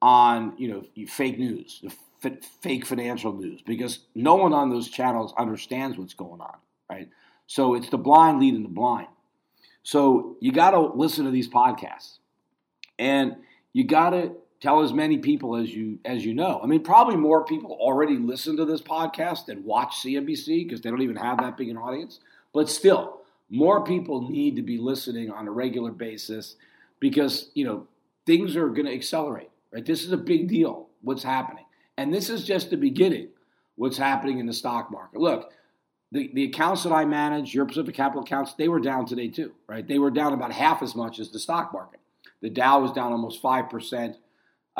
on 0.02 0.54
you 0.58 0.68
know 0.68 1.06
fake 1.06 1.38
news, 1.38 1.82
fake 2.60 2.86
financial 2.86 3.32
news 3.32 3.62
because 3.62 4.00
no 4.14 4.34
one 4.36 4.52
on 4.52 4.70
those 4.70 4.88
channels 4.88 5.32
understands 5.38 5.98
what's 5.98 6.14
going 6.14 6.40
on, 6.40 6.56
right? 6.88 7.08
So 7.46 7.74
it's 7.74 7.90
the 7.90 7.98
blind 7.98 8.40
leading 8.40 8.62
the 8.62 8.68
blind. 8.68 9.08
So 9.82 10.36
you 10.40 10.52
got 10.52 10.72
to 10.72 10.80
listen 10.80 11.24
to 11.24 11.30
these 11.30 11.48
podcasts, 11.48 12.18
and 12.98 13.36
you 13.72 13.84
got 13.84 14.10
to 14.10 14.32
tell 14.60 14.82
as 14.82 14.92
many 14.92 15.18
people 15.18 15.56
as 15.56 15.74
you 15.74 15.98
as 16.04 16.24
you 16.24 16.34
know. 16.34 16.60
I 16.62 16.66
mean, 16.66 16.82
probably 16.82 17.16
more 17.16 17.44
people 17.44 17.72
already 17.72 18.16
listen 18.16 18.56
to 18.56 18.64
this 18.64 18.80
podcast 18.80 19.46
than 19.46 19.64
watch 19.64 19.96
CNBC 20.02 20.64
because 20.64 20.80
they 20.80 20.90
don't 20.90 21.02
even 21.02 21.16
have 21.16 21.38
that 21.38 21.56
big 21.56 21.68
an 21.68 21.76
audience. 21.76 22.20
But 22.52 22.68
still, 22.68 23.20
more 23.48 23.84
people 23.84 24.28
need 24.28 24.56
to 24.56 24.62
be 24.62 24.78
listening 24.78 25.30
on 25.30 25.48
a 25.48 25.50
regular 25.50 25.90
basis 25.90 26.56
because 26.98 27.50
you 27.54 27.64
know 27.64 27.86
things 28.26 28.56
are 28.56 28.68
going 28.68 28.86
to 28.86 28.94
accelerate. 28.94 29.50
Right? 29.72 29.84
This 29.84 30.04
is 30.04 30.12
a 30.12 30.16
big 30.16 30.48
deal. 30.48 30.88
What's 31.02 31.22
happening? 31.22 31.64
And 31.96 32.12
this 32.12 32.30
is 32.30 32.44
just 32.44 32.70
the 32.70 32.76
beginning, 32.76 33.28
what's 33.76 33.98
happening 33.98 34.38
in 34.38 34.46
the 34.46 34.52
stock 34.52 34.90
market. 34.90 35.20
Look, 35.20 35.52
the, 36.12 36.30
the 36.34 36.44
accounts 36.44 36.82
that 36.84 36.92
I 36.92 37.04
manage, 37.04 37.54
Euro 37.54 37.68
Pacific 37.68 37.94
Capital 37.94 38.22
accounts, 38.22 38.54
they 38.54 38.68
were 38.68 38.80
down 38.80 39.06
today 39.06 39.28
too, 39.28 39.52
right? 39.66 39.86
They 39.86 39.98
were 39.98 40.10
down 40.10 40.32
about 40.32 40.52
half 40.52 40.82
as 40.82 40.94
much 40.94 41.20
as 41.20 41.30
the 41.30 41.38
stock 41.38 41.72
market. 41.72 42.00
The 42.40 42.50
Dow 42.50 42.80
was 42.80 42.92
down 42.92 43.12
almost 43.12 43.42
5%. 43.42 44.16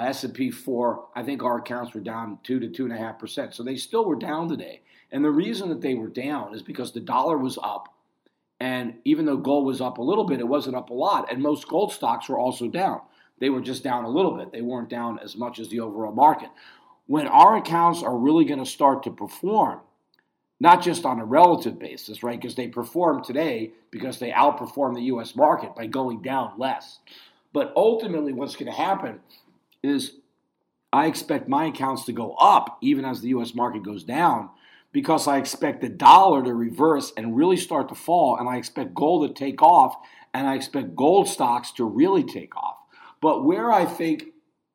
Uh, 0.00 0.04
S&P 0.04 0.50
4, 0.50 1.08
I 1.14 1.22
think 1.22 1.42
our 1.42 1.58
accounts 1.58 1.94
were 1.94 2.00
down 2.00 2.38
2 2.42 2.60
to 2.60 2.68
2.5%. 2.68 3.54
So 3.54 3.62
they 3.62 3.76
still 3.76 4.04
were 4.04 4.16
down 4.16 4.48
today. 4.48 4.80
And 5.12 5.24
the 5.24 5.30
reason 5.30 5.68
that 5.68 5.80
they 5.80 5.94
were 5.94 6.08
down 6.08 6.54
is 6.54 6.62
because 6.62 6.92
the 6.92 7.00
dollar 7.00 7.36
was 7.36 7.58
up. 7.62 7.88
And 8.60 8.94
even 9.04 9.24
though 9.26 9.36
gold 9.36 9.66
was 9.66 9.80
up 9.80 9.98
a 9.98 10.02
little 10.02 10.24
bit, 10.24 10.40
it 10.40 10.48
wasn't 10.48 10.76
up 10.76 10.90
a 10.90 10.94
lot. 10.94 11.30
And 11.32 11.42
most 11.42 11.68
gold 11.68 11.92
stocks 11.92 12.28
were 12.28 12.38
also 12.38 12.68
down. 12.68 13.00
They 13.40 13.50
were 13.50 13.60
just 13.60 13.82
down 13.82 14.04
a 14.04 14.08
little 14.08 14.36
bit. 14.36 14.52
They 14.52 14.60
weren't 14.60 14.90
down 14.90 15.18
as 15.18 15.36
much 15.36 15.58
as 15.58 15.68
the 15.68 15.80
overall 15.80 16.12
market 16.12 16.50
when 17.06 17.26
our 17.26 17.56
accounts 17.56 18.02
are 18.02 18.16
really 18.16 18.44
going 18.44 18.62
to 18.62 18.70
start 18.70 19.02
to 19.02 19.10
perform, 19.10 19.80
not 20.60 20.80
just 20.80 21.04
on 21.04 21.18
a 21.18 21.24
relative 21.24 21.76
basis, 21.78 22.22
right? 22.22 22.40
Because 22.40 22.54
they 22.54 22.68
perform 22.68 23.24
today 23.24 23.72
because 23.90 24.18
they 24.18 24.30
outperform 24.30 24.94
the 24.94 25.02
US 25.14 25.34
market 25.34 25.74
by 25.74 25.86
going 25.86 26.22
down 26.22 26.52
less. 26.56 27.00
But 27.52 27.72
ultimately, 27.74 28.32
what's 28.32 28.54
going 28.54 28.70
to 28.70 28.78
happen 28.78 29.18
is 29.82 30.12
I 30.92 31.06
expect 31.06 31.48
my 31.48 31.66
accounts 31.66 32.04
to 32.06 32.12
go 32.12 32.34
up 32.34 32.78
even 32.80 33.04
as 33.04 33.20
the 33.20 33.28
US 33.28 33.54
market 33.54 33.82
goes 33.82 34.04
down 34.04 34.50
because 34.92 35.28
I 35.28 35.38
expect 35.38 35.80
the 35.80 35.88
dollar 35.88 36.42
to 36.42 36.52
reverse 36.52 37.12
and 37.16 37.36
really 37.36 37.56
start 37.56 37.88
to 37.90 37.94
fall, 37.94 38.36
and 38.36 38.48
I 38.48 38.56
expect 38.56 38.94
gold 38.94 39.28
to 39.28 39.32
take 39.32 39.62
off, 39.62 39.96
and 40.34 40.48
I 40.48 40.56
expect 40.56 40.96
gold 40.96 41.28
stocks 41.28 41.70
to 41.72 41.84
really 41.84 42.24
take 42.24 42.56
off. 42.56 42.76
But 43.20 43.44
where 43.44 43.70
I 43.70 43.84
think 43.84 44.24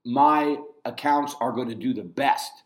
my 0.05 0.57
accounts 0.85 1.35
are 1.41 1.51
going 1.51 1.69
to 1.69 1.75
do 1.75 1.93
the 1.93 2.03
best 2.03 2.63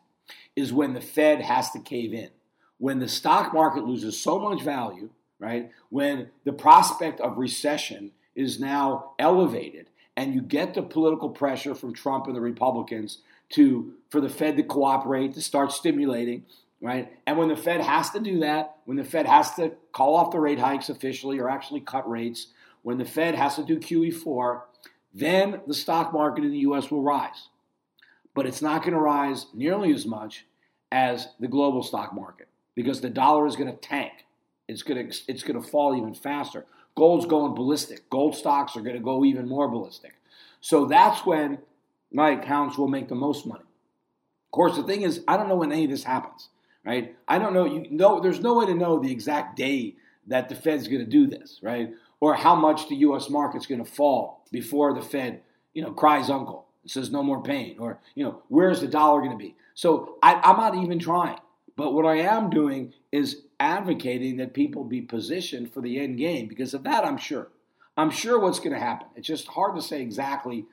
is 0.55 0.73
when 0.73 0.93
the 0.93 1.01
Fed 1.01 1.41
has 1.41 1.71
to 1.71 1.79
cave 1.79 2.13
in. 2.13 2.29
When 2.77 2.99
the 2.99 3.07
stock 3.07 3.53
market 3.53 3.85
loses 3.85 4.19
so 4.19 4.39
much 4.39 4.61
value, 4.61 5.09
right? 5.39 5.71
When 5.89 6.29
the 6.43 6.53
prospect 6.53 7.19
of 7.19 7.37
recession 7.37 8.11
is 8.35 8.59
now 8.59 9.13
elevated 9.17 9.88
and 10.19 10.33
you 10.33 10.41
get 10.41 10.73
the 10.73 10.83
political 10.83 11.29
pressure 11.29 11.73
from 11.73 11.93
Trump 11.93 12.27
and 12.27 12.35
the 12.35 12.41
Republicans 12.41 13.19
to 13.49 13.93
for 14.09 14.21
the 14.21 14.29
Fed 14.29 14.57
to 14.57 14.63
cooperate, 14.63 15.33
to 15.33 15.41
start 15.41 15.71
stimulating, 15.71 16.45
right? 16.81 17.11
And 17.25 17.37
when 17.37 17.47
the 17.47 17.55
Fed 17.55 17.81
has 17.81 18.09
to 18.11 18.19
do 18.19 18.39
that, 18.39 18.77
when 18.85 18.97
the 18.97 19.03
Fed 19.03 19.25
has 19.25 19.55
to 19.55 19.71
call 19.91 20.15
off 20.15 20.31
the 20.31 20.39
rate 20.39 20.59
hikes 20.59 20.89
officially 20.89 21.39
or 21.39 21.49
actually 21.49 21.81
cut 21.81 22.09
rates, 22.09 22.47
when 22.83 22.97
the 22.97 23.05
Fed 23.05 23.35
has 23.35 23.55
to 23.55 23.63
do 23.63 23.79
QE4, 23.79 24.61
then 25.13 25.61
the 25.67 25.73
stock 25.73 26.13
market 26.13 26.43
in 26.43 26.51
the 26.51 26.59
US 26.59 26.91
will 26.91 27.01
rise 27.01 27.49
but 28.39 28.45
it's 28.45 28.61
not 28.61 28.81
going 28.81 28.93
to 28.93 28.99
rise 28.99 29.47
nearly 29.53 29.93
as 29.93 30.05
much 30.05 30.45
as 30.91 31.27
the 31.41 31.47
global 31.47 31.83
stock 31.83 32.13
market 32.13 32.47
because 32.75 33.01
the 33.01 33.09
dollar 33.09 33.45
is 33.45 33.57
going 33.57 33.69
to 33.69 33.77
tank. 33.77 34.13
It's 34.67 34.83
going 34.83 35.09
to 35.09 35.21
it's 35.27 35.43
going 35.43 35.61
to 35.61 35.67
fall 35.67 35.97
even 35.97 36.13
faster. 36.13 36.65
Gold's 36.95 37.25
going 37.25 37.55
ballistic. 37.55 38.09
Gold 38.09 38.35
stocks 38.35 38.75
are 38.75 38.81
going 38.81 38.95
to 38.95 39.01
go 39.01 39.23
even 39.23 39.47
more 39.47 39.67
ballistic. 39.67 40.13
So 40.61 40.85
that's 40.85 41.25
when 41.25 41.59
my 42.11 42.31
accounts 42.31 42.77
will 42.77 42.87
make 42.87 43.07
the 43.07 43.15
most 43.15 43.45
money. 43.45 43.61
Of 43.61 44.51
course, 44.51 44.75
the 44.75 44.83
thing 44.83 45.03
is, 45.03 45.23
I 45.27 45.37
don't 45.37 45.47
know 45.47 45.55
when 45.55 45.71
any 45.71 45.85
of 45.85 45.91
this 45.91 46.03
happens, 46.03 46.49
right? 46.85 47.15
I 47.27 47.37
don't 47.37 47.53
know. 47.53 47.65
You 47.65 47.87
know, 47.91 48.19
there's 48.19 48.39
no 48.39 48.55
way 48.55 48.65
to 48.65 48.73
know 48.73 48.99
the 48.99 49.11
exact 49.11 49.55
day 49.55 49.95
that 50.27 50.49
the 50.49 50.55
Fed's 50.55 50.87
going 50.87 51.03
to 51.03 51.09
do 51.09 51.27
this, 51.27 51.59
right? 51.61 51.91
Or 52.19 52.33
how 52.33 52.55
much 52.55 52.89
the 52.89 52.95
U.S. 52.95 53.29
market's 53.29 53.67
going 53.67 53.83
to 53.83 53.89
fall 53.89 54.43
before 54.51 54.93
the 54.93 55.01
Fed, 55.01 55.41
you 55.73 55.83
know, 55.83 55.91
cries 55.91 56.29
uncle 56.29 56.65
and 56.81 56.91
says 56.91 57.11
no 57.11 57.23
more 57.23 57.41
pain, 57.41 57.77
or 57.79 57.99
you 58.15 58.23
know, 58.23 58.41
where's 58.49 58.81
the 58.81 58.87
dollar 58.87 59.19
going 59.19 59.31
to 59.31 59.37
be? 59.37 59.55
So 59.75 60.17
I, 60.21 60.35
I'm 60.35 60.57
not 60.57 60.75
even 60.75 60.99
trying. 60.99 61.39
But 61.75 61.93
what 61.93 62.05
I 62.05 62.17
am 62.17 62.49
doing 62.49 62.93
is 63.11 63.43
advocating 63.59 64.37
that 64.37 64.53
people 64.53 64.83
be 64.83 65.01
positioned 65.01 65.73
for 65.73 65.81
the 65.81 65.99
end 65.99 66.17
game 66.17 66.47
because 66.47 66.73
of 66.73 66.83
that, 66.83 67.05
I'm 67.05 67.17
sure. 67.17 67.49
I'm 67.97 68.11
sure 68.11 68.39
what's 68.39 68.59
going 68.59 68.73
to 68.73 68.79
happen. 68.79 69.07
It's 69.15 69.27
just 69.27 69.47
hard 69.47 69.75
to 69.75 69.81
say 69.81 70.01
exactly 70.01 70.65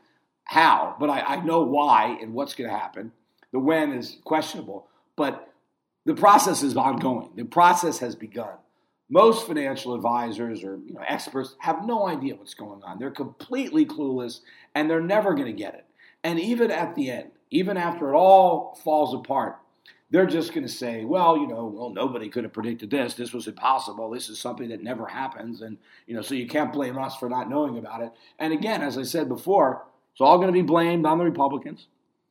how, 0.44 0.96
but 1.00 1.10
I, 1.10 1.20
I 1.20 1.44
know 1.44 1.62
why 1.62 2.18
and 2.22 2.32
what's 2.32 2.54
going 2.54 2.70
to 2.70 2.76
happen. 2.76 3.12
The 3.52 3.58
when 3.58 3.92
is 3.92 4.18
questionable, 4.24 4.86
but 5.16 5.52
the 6.04 6.14
process 6.14 6.62
is 6.62 6.76
ongoing. 6.76 7.30
The 7.34 7.44
process 7.44 7.98
has 7.98 8.14
begun. 8.14 8.54
Most 9.08 9.46
financial 9.46 9.94
advisors 9.94 10.62
or 10.62 10.78
you 10.86 10.94
know, 10.94 11.02
experts 11.06 11.56
have 11.58 11.84
no 11.84 12.06
idea 12.06 12.36
what's 12.36 12.54
going 12.54 12.82
on. 12.84 12.98
They're 12.98 13.10
completely 13.10 13.86
clueless 13.86 14.40
and 14.74 14.88
they're 14.88 15.00
never 15.00 15.34
going 15.34 15.46
to 15.46 15.52
get 15.52 15.74
it. 15.74 15.84
And 16.22 16.38
even 16.38 16.70
at 16.70 16.94
the 16.94 17.10
end, 17.10 17.30
even 17.50 17.76
after 17.76 18.12
it 18.12 18.16
all 18.16 18.78
falls 18.84 19.14
apart, 19.14 19.58
they're 20.10 20.26
just 20.26 20.54
going 20.54 20.66
to 20.66 20.72
say, 20.72 21.04
well, 21.04 21.36
you 21.36 21.48
know, 21.48 21.66
well, 21.66 21.90
nobody 21.90 22.28
could 22.28 22.44
have 22.44 22.52
predicted 22.52 22.90
this. 22.90 23.14
This 23.14 23.32
was 23.32 23.48
impossible. 23.48 24.10
This 24.10 24.28
is 24.28 24.38
something 24.38 24.68
that 24.68 24.82
never 24.82 25.06
happens. 25.06 25.62
And, 25.62 25.78
you 26.06 26.14
know, 26.14 26.22
so 26.22 26.34
you 26.34 26.46
can't 26.46 26.72
blame 26.72 26.96
us 26.96 27.16
for 27.16 27.28
not 27.28 27.50
knowing 27.50 27.78
about 27.78 28.02
it. 28.02 28.12
And 28.38 28.52
again, 28.52 28.82
as 28.82 28.96
I 28.96 29.02
said 29.02 29.28
before, 29.28 29.84
it's 30.12 30.20
all 30.20 30.38
going 30.38 30.48
to 30.48 30.52
be 30.52 30.62
blamed 30.62 31.06
on 31.06 31.18
the 31.18 31.24
Republicans, 31.24 31.88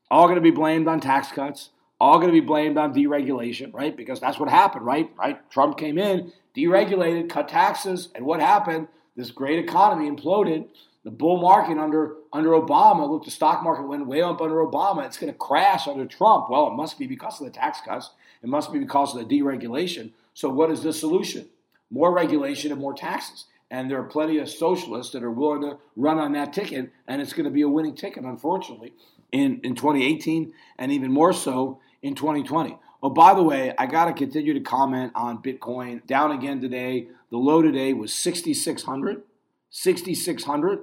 all 0.09 0.25
going 0.25 0.35
to 0.35 0.41
be 0.41 0.51
blamed 0.51 0.87
on 0.87 1.01
tax 1.01 1.31
cuts, 1.31 1.71
all 1.99 2.17
going 2.17 2.33
to 2.33 2.39
be 2.39 2.45
blamed 2.45 2.77
on 2.77 2.93
deregulation, 2.93 3.73
right? 3.73 3.95
Because 3.95 4.19
that's 4.19 4.39
what 4.39 4.49
happened, 4.49 4.85
right? 4.85 5.09
Right? 5.17 5.49
Trump 5.51 5.77
came 5.77 5.97
in, 5.97 6.31
deregulated, 6.55 7.29
cut 7.29 7.49
taxes, 7.49 8.09
and 8.15 8.25
what 8.25 8.39
happened? 8.39 8.87
This 9.15 9.31
great 9.31 9.59
economy 9.59 10.09
imploded 10.09 10.67
the 11.05 11.11
bull 11.11 11.37
market 11.37 11.77
under 11.77 12.15
under 12.33 12.49
Obama, 12.49 13.07
look, 13.07 13.23
the 13.23 13.31
stock 13.31 13.63
market 13.63 13.87
went 13.87 14.05
way 14.07 14.21
up 14.21 14.41
under 14.41 14.55
Obama. 14.55 15.05
It's 15.05 15.17
going 15.17 15.31
to 15.31 15.37
crash 15.37 15.87
under 15.87 16.05
Trump. 16.05 16.49
Well, 16.49 16.67
it 16.67 16.73
must 16.73 16.99
be 16.99 17.07
because 17.07 17.39
of 17.39 17.45
the 17.45 17.53
tax 17.53 17.79
cuts. 17.79 18.09
It 18.43 18.49
must 18.49 18.73
be 18.73 18.79
because 18.79 19.15
of 19.15 19.25
the 19.25 19.39
deregulation. 19.39 20.11
So, 20.33 20.49
what 20.49 20.71
is 20.71 20.81
the 20.81 20.91
solution? 20.91 21.47
More 21.91 22.11
regulation 22.11 22.71
and 22.71 22.81
more 22.81 22.93
taxes. 22.93 23.45
And 23.69 23.89
there 23.89 23.99
are 23.99 24.03
plenty 24.03 24.39
of 24.39 24.49
socialists 24.49 25.13
that 25.13 25.23
are 25.23 25.31
willing 25.31 25.61
to 25.61 25.77
run 25.95 26.17
on 26.17 26.33
that 26.33 26.53
ticket, 26.53 26.91
and 27.07 27.21
it's 27.21 27.33
going 27.33 27.45
to 27.45 27.51
be 27.51 27.61
a 27.61 27.69
winning 27.69 27.95
ticket, 27.95 28.23
unfortunately, 28.23 28.93
in, 29.31 29.59
in 29.63 29.75
2018 29.75 30.53
and 30.77 30.91
even 30.91 31.11
more 31.11 31.33
so 31.33 31.79
in 32.01 32.15
2020. 32.15 32.77
Oh, 33.03 33.09
by 33.09 33.35
the 33.35 33.43
way, 33.43 33.73
I 33.77 33.85
got 33.85 34.05
to 34.05 34.13
continue 34.13 34.53
to 34.53 34.59
comment 34.59 35.11
on 35.13 35.41
Bitcoin. 35.41 36.05
Down 36.07 36.31
again 36.31 36.61
today. 36.61 37.09
The 37.29 37.37
low 37.37 37.61
today 37.61 37.93
was 37.93 38.13
6,600. 38.13 39.21
6,600. 39.69 40.79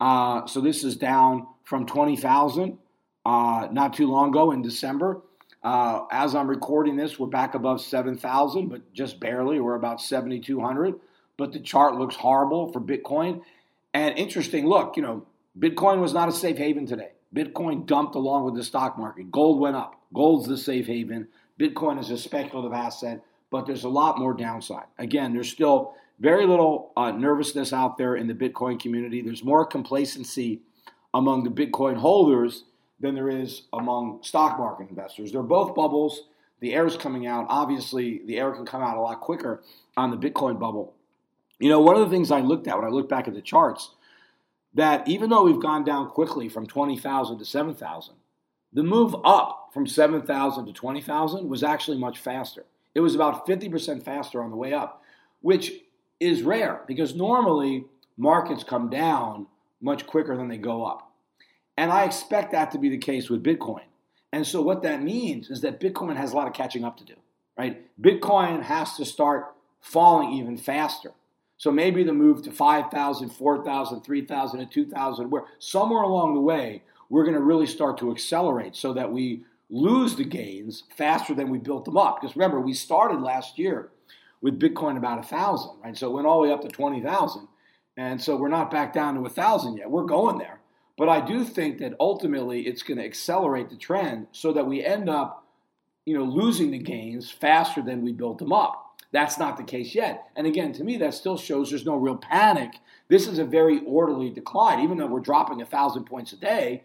Uh, 0.00 0.46
so 0.46 0.60
this 0.60 0.84
is 0.84 0.96
down 0.96 1.46
from 1.64 1.86
20,000 1.86 2.78
uh, 3.24 3.68
not 3.70 3.94
too 3.94 4.06
long 4.06 4.28
ago 4.30 4.50
in 4.50 4.62
December. 4.62 5.22
Uh, 5.62 6.04
as 6.10 6.34
I'm 6.34 6.48
recording 6.48 6.96
this, 6.96 7.18
we're 7.18 7.26
back 7.26 7.54
above 7.54 7.80
7,000, 7.80 8.68
but 8.68 8.92
just 8.92 9.18
barely. 9.18 9.60
We're 9.60 9.76
about 9.76 10.00
7,200. 10.00 10.94
But 11.36 11.52
the 11.52 11.60
chart 11.60 11.96
looks 11.96 12.16
horrible 12.16 12.70
for 12.70 12.80
Bitcoin. 12.80 13.40
And 13.94 14.16
interesting, 14.18 14.66
look, 14.66 14.96
you 14.96 15.02
know, 15.02 15.26
Bitcoin 15.58 16.00
was 16.00 16.12
not 16.12 16.28
a 16.28 16.32
safe 16.32 16.58
haven 16.58 16.86
today. 16.86 17.12
Bitcoin 17.34 17.86
dumped 17.86 18.14
along 18.14 18.44
with 18.44 18.54
the 18.54 18.62
stock 18.62 18.98
market. 18.98 19.30
Gold 19.30 19.58
went 19.58 19.76
up. 19.76 20.00
Gold's 20.12 20.46
the 20.46 20.58
safe 20.58 20.86
haven. 20.86 21.28
Bitcoin 21.58 21.98
is 21.98 22.10
a 22.10 22.18
speculative 22.18 22.72
asset, 22.72 23.22
but 23.54 23.66
there's 23.66 23.84
a 23.84 23.88
lot 23.88 24.18
more 24.18 24.34
downside. 24.34 24.86
Again, 24.98 25.32
there's 25.32 25.48
still 25.48 25.94
very 26.18 26.44
little 26.44 26.90
uh, 26.96 27.12
nervousness 27.12 27.72
out 27.72 27.96
there 27.96 28.16
in 28.16 28.26
the 28.26 28.34
Bitcoin 28.34 28.80
community. 28.80 29.22
There's 29.22 29.44
more 29.44 29.64
complacency 29.64 30.62
among 31.14 31.44
the 31.44 31.50
Bitcoin 31.50 31.96
holders 31.96 32.64
than 32.98 33.14
there 33.14 33.28
is 33.28 33.62
among 33.72 34.24
stock 34.24 34.58
market 34.58 34.88
investors. 34.90 35.30
They're 35.30 35.44
both 35.44 35.76
bubbles. 35.76 36.22
The 36.58 36.74
air 36.74 36.84
is 36.84 36.96
coming 36.96 37.28
out. 37.28 37.46
Obviously, 37.48 38.22
the 38.26 38.40
air 38.40 38.50
can 38.50 38.66
come 38.66 38.82
out 38.82 38.96
a 38.96 39.00
lot 39.00 39.20
quicker 39.20 39.62
on 39.96 40.10
the 40.10 40.16
Bitcoin 40.16 40.58
bubble. 40.58 40.92
You 41.60 41.68
know, 41.68 41.78
one 41.78 41.94
of 41.94 42.02
the 42.02 42.10
things 42.10 42.32
I 42.32 42.40
looked 42.40 42.66
at 42.66 42.76
when 42.76 42.84
I 42.84 42.90
looked 42.90 43.08
back 43.08 43.28
at 43.28 43.34
the 43.34 43.40
charts, 43.40 43.92
that 44.74 45.06
even 45.06 45.30
though 45.30 45.44
we've 45.44 45.62
gone 45.62 45.84
down 45.84 46.10
quickly 46.10 46.48
from 46.48 46.66
20,000 46.66 47.38
to 47.38 47.44
7,000, 47.44 48.14
the 48.72 48.82
move 48.82 49.14
up 49.24 49.70
from 49.72 49.86
7,000 49.86 50.66
to 50.66 50.72
20,000 50.72 51.48
was 51.48 51.62
actually 51.62 51.98
much 51.98 52.18
faster. 52.18 52.64
It 52.94 53.00
was 53.00 53.14
about 53.14 53.46
50% 53.46 54.02
faster 54.02 54.42
on 54.42 54.50
the 54.50 54.56
way 54.56 54.72
up, 54.72 55.02
which 55.40 55.72
is 56.20 56.42
rare 56.42 56.82
because 56.86 57.14
normally 57.14 57.84
markets 58.16 58.64
come 58.64 58.88
down 58.88 59.46
much 59.80 60.06
quicker 60.06 60.36
than 60.36 60.48
they 60.48 60.58
go 60.58 60.84
up. 60.84 61.12
And 61.76 61.92
I 61.92 62.04
expect 62.04 62.52
that 62.52 62.70
to 62.70 62.78
be 62.78 62.88
the 62.88 62.98
case 62.98 63.28
with 63.28 63.42
Bitcoin. 63.42 63.82
And 64.32 64.46
so 64.46 64.62
what 64.62 64.82
that 64.82 65.02
means 65.02 65.50
is 65.50 65.60
that 65.60 65.80
Bitcoin 65.80 66.16
has 66.16 66.32
a 66.32 66.36
lot 66.36 66.46
of 66.46 66.54
catching 66.54 66.84
up 66.84 66.96
to 66.98 67.04
do, 67.04 67.14
right? 67.56 67.84
Bitcoin 68.00 68.62
has 68.62 68.96
to 68.96 69.04
start 69.04 69.54
falling 69.80 70.32
even 70.32 70.56
faster. 70.56 71.12
So 71.56 71.70
maybe 71.70 72.02
the 72.02 72.12
move 72.12 72.42
to 72.42 72.50
5,000, 72.50 73.28
4,000, 73.28 74.00
3,000, 74.00 74.60
and 74.60 74.70
2,000, 74.70 75.30
where 75.30 75.44
somewhere 75.58 76.02
along 76.02 76.34
the 76.34 76.40
way, 76.40 76.82
we're 77.10 77.22
going 77.22 77.36
to 77.36 77.42
really 77.42 77.66
start 77.66 77.98
to 77.98 78.10
accelerate 78.10 78.74
so 78.74 78.92
that 78.92 79.12
we 79.12 79.44
lose 79.74 80.14
the 80.14 80.24
gains 80.24 80.84
faster 80.96 81.34
than 81.34 81.50
we 81.50 81.58
built 81.58 81.84
them 81.84 81.96
up. 81.96 82.20
Because 82.20 82.36
remember, 82.36 82.60
we 82.60 82.72
started 82.72 83.20
last 83.20 83.58
year 83.58 83.90
with 84.40 84.60
Bitcoin 84.60 84.96
about 84.96 85.18
a 85.18 85.22
thousand, 85.22 85.72
right? 85.82 85.96
So 85.96 86.08
it 86.08 86.14
went 86.14 86.26
all 86.26 86.40
the 86.40 86.48
way 86.48 86.54
up 86.54 86.62
to 86.62 86.68
twenty 86.68 87.02
thousand, 87.02 87.48
and 87.96 88.22
so 88.22 88.36
we're 88.36 88.48
not 88.48 88.70
back 88.70 88.92
down 88.92 89.16
to 89.16 89.26
a 89.26 89.30
thousand 89.30 89.76
yet. 89.76 89.90
We're 89.90 90.04
going 90.04 90.38
there, 90.38 90.60
but 90.96 91.08
I 91.08 91.20
do 91.20 91.44
think 91.44 91.78
that 91.78 91.94
ultimately 91.98 92.62
it's 92.62 92.84
going 92.84 92.98
to 92.98 93.04
accelerate 93.04 93.68
the 93.68 93.76
trend 93.76 94.28
so 94.30 94.52
that 94.52 94.66
we 94.66 94.84
end 94.84 95.08
up, 95.08 95.44
you 96.04 96.16
know, 96.16 96.24
losing 96.24 96.70
the 96.70 96.78
gains 96.78 97.30
faster 97.30 97.82
than 97.82 98.02
we 98.02 98.12
built 98.12 98.38
them 98.38 98.52
up. 98.52 98.80
That's 99.10 99.38
not 99.38 99.56
the 99.56 99.64
case 99.64 99.94
yet. 99.94 100.28
And 100.36 100.46
again, 100.46 100.72
to 100.74 100.84
me, 100.84 100.96
that 100.98 101.14
still 101.14 101.36
shows 101.36 101.70
there's 101.70 101.86
no 101.86 101.96
real 101.96 102.16
panic. 102.16 102.72
This 103.08 103.26
is 103.26 103.38
a 103.38 103.44
very 103.44 103.80
orderly 103.86 104.30
decline, 104.30 104.80
even 104.80 104.98
though 104.98 105.06
we're 105.06 105.20
dropping 105.20 105.62
a 105.62 105.66
thousand 105.66 106.04
points 106.04 106.32
a 106.32 106.36
day. 106.36 106.84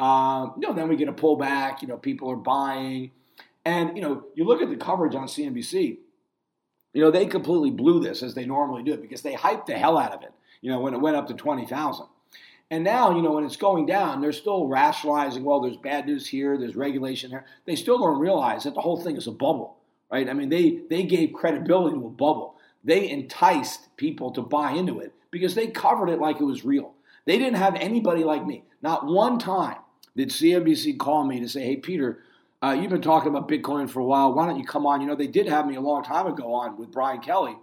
Um, 0.00 0.54
you 0.56 0.66
know, 0.66 0.74
then 0.74 0.88
we 0.88 0.96
get 0.96 1.08
a 1.08 1.12
pullback. 1.12 1.82
You 1.82 1.88
know, 1.88 1.96
people 1.96 2.30
are 2.30 2.36
buying, 2.36 3.10
and 3.64 3.96
you 3.96 4.02
know, 4.02 4.24
you 4.34 4.44
look 4.44 4.62
at 4.62 4.70
the 4.70 4.76
coverage 4.76 5.14
on 5.14 5.26
CNBC 5.26 5.98
you 6.92 7.02
know, 7.02 7.10
they 7.10 7.26
completely 7.26 7.70
blew 7.70 8.00
this 8.00 8.22
as 8.22 8.34
they 8.34 8.44
normally 8.44 8.82
do 8.82 8.96
because 8.96 9.22
they 9.22 9.34
hyped 9.34 9.66
the 9.66 9.78
hell 9.78 9.98
out 9.98 10.12
of 10.12 10.22
it, 10.22 10.32
you 10.60 10.70
know, 10.70 10.80
when 10.80 10.94
it 10.94 11.00
went 11.00 11.16
up 11.16 11.28
to 11.28 11.34
20,000. 11.34 12.06
And 12.72 12.84
now, 12.84 13.14
you 13.14 13.22
know, 13.22 13.32
when 13.32 13.44
it's 13.44 13.56
going 13.56 13.86
down, 13.86 14.20
they're 14.20 14.32
still 14.32 14.66
rationalizing, 14.66 15.44
well, 15.44 15.60
there's 15.60 15.76
bad 15.76 16.06
news 16.06 16.26
here, 16.28 16.56
there's 16.56 16.76
regulation 16.76 17.30
there. 17.30 17.44
They 17.64 17.76
still 17.76 17.98
don't 17.98 18.20
realize 18.20 18.64
that 18.64 18.74
the 18.74 18.80
whole 18.80 19.00
thing 19.00 19.16
is 19.16 19.26
a 19.26 19.32
bubble, 19.32 19.78
right? 20.10 20.28
I 20.28 20.32
mean, 20.32 20.50
they, 20.50 20.80
they 20.88 21.02
gave 21.02 21.32
credibility 21.32 21.96
to 21.96 22.06
a 22.06 22.10
bubble. 22.10 22.56
They 22.84 23.10
enticed 23.10 23.96
people 23.96 24.30
to 24.32 24.42
buy 24.42 24.72
into 24.72 25.00
it 25.00 25.12
because 25.30 25.54
they 25.54 25.66
covered 25.66 26.08
it 26.08 26.20
like 26.20 26.40
it 26.40 26.44
was 26.44 26.64
real. 26.64 26.94
They 27.26 27.38
didn't 27.38 27.56
have 27.56 27.74
anybody 27.74 28.24
like 28.24 28.46
me. 28.46 28.64
Not 28.82 29.06
one 29.06 29.38
time 29.38 29.78
did 30.16 30.30
CNBC 30.30 30.98
call 30.98 31.24
me 31.24 31.40
to 31.40 31.48
say, 31.48 31.64
hey, 31.64 31.76
Peter, 31.76 32.20
uh, 32.62 32.76
you've 32.78 32.90
been 32.90 33.00
talking 33.00 33.30
about 33.30 33.48
Bitcoin 33.48 33.88
for 33.88 34.00
a 34.00 34.04
while. 34.04 34.34
Why 34.34 34.46
don't 34.46 34.58
you 34.58 34.64
come 34.64 34.86
on? 34.86 35.00
You 35.00 35.06
know, 35.06 35.14
they 35.14 35.26
did 35.26 35.46
have 35.46 35.66
me 35.66 35.76
a 35.76 35.80
long 35.80 36.02
time 36.02 36.26
ago 36.26 36.52
on 36.52 36.76
with 36.76 36.90
Brian 36.90 37.20
Kelly 37.20 37.56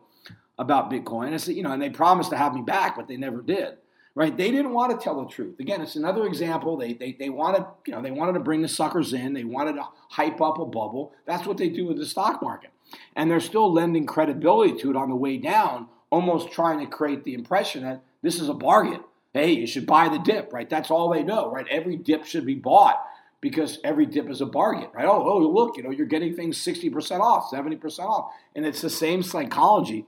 about 0.57 0.89
Bitcoin. 0.89 1.33
I 1.33 1.37
said, 1.37 1.55
you 1.55 1.63
know, 1.63 1.71
and 1.71 1.81
they 1.81 1.89
promised 1.89 2.31
to 2.31 2.37
have 2.37 2.53
me 2.53 2.61
back, 2.61 2.95
but 2.95 3.07
they 3.07 3.17
never 3.17 3.41
did. 3.41 3.77
Right? 4.15 4.35
They 4.35 4.49
didn't 4.49 4.73
want 4.73 4.97
to 4.97 5.03
tell 5.03 5.23
the 5.23 5.29
truth. 5.29 5.59
Again, 5.59 5.79
it's 5.79 5.95
another 5.95 6.25
example. 6.25 6.75
They 6.75 6.93
they 6.93 7.11
they 7.11 7.29
wanted, 7.29 7.67
you 7.85 7.93
know, 7.93 8.01
they 8.01 8.09
wanted 8.09 8.33
to 8.33 8.39
bring 8.39 8.63
the 8.63 8.67
suckers 8.67 9.13
in. 9.13 9.33
They 9.33 9.43
wanted 9.43 9.73
to 9.73 9.87
hype 10.09 10.41
up 10.41 10.57
a 10.57 10.65
bubble. 10.65 11.13
That's 11.27 11.45
what 11.45 11.57
they 11.57 11.69
do 11.69 11.85
with 11.85 11.97
the 11.97 12.05
stock 12.07 12.41
market. 12.41 12.71
And 13.15 13.29
they're 13.29 13.39
still 13.39 13.71
lending 13.71 14.07
credibility 14.07 14.75
to 14.79 14.89
it 14.89 14.95
on 14.95 15.09
the 15.09 15.15
way 15.15 15.37
down, 15.37 15.87
almost 16.09 16.51
trying 16.51 16.79
to 16.79 16.87
create 16.87 17.25
the 17.25 17.35
impression 17.35 17.83
that 17.83 18.01
this 18.23 18.41
is 18.41 18.49
a 18.49 18.55
bargain. 18.55 19.01
Hey, 19.37 19.51
you 19.51 19.67
should 19.67 19.85
buy 19.85 20.09
the 20.09 20.17
dip, 20.17 20.51
right? 20.51 20.67
That's 20.67 20.89
all 20.89 21.09
they 21.09 21.21
know, 21.21 21.51
right? 21.51 21.67
Every 21.69 21.95
dip 21.95 22.25
should 22.25 22.45
be 22.45 22.55
bought 22.55 22.99
because 23.39 23.77
every 23.83 24.07
dip 24.07 24.29
is 24.31 24.41
a 24.41 24.47
bargain, 24.47 24.89
right? 24.95 25.05
Oh, 25.05 25.23
oh, 25.23 25.37
look, 25.37 25.77
you 25.77 25.83
know, 25.83 25.91
you're 25.91 26.07
getting 26.07 26.35
things 26.35 26.57
60% 26.57 27.19
off, 27.19 27.51
70% 27.51 27.99
off. 27.99 28.31
And 28.55 28.65
it's 28.65 28.81
the 28.81 28.89
same 28.89 29.21
psychology 29.21 30.05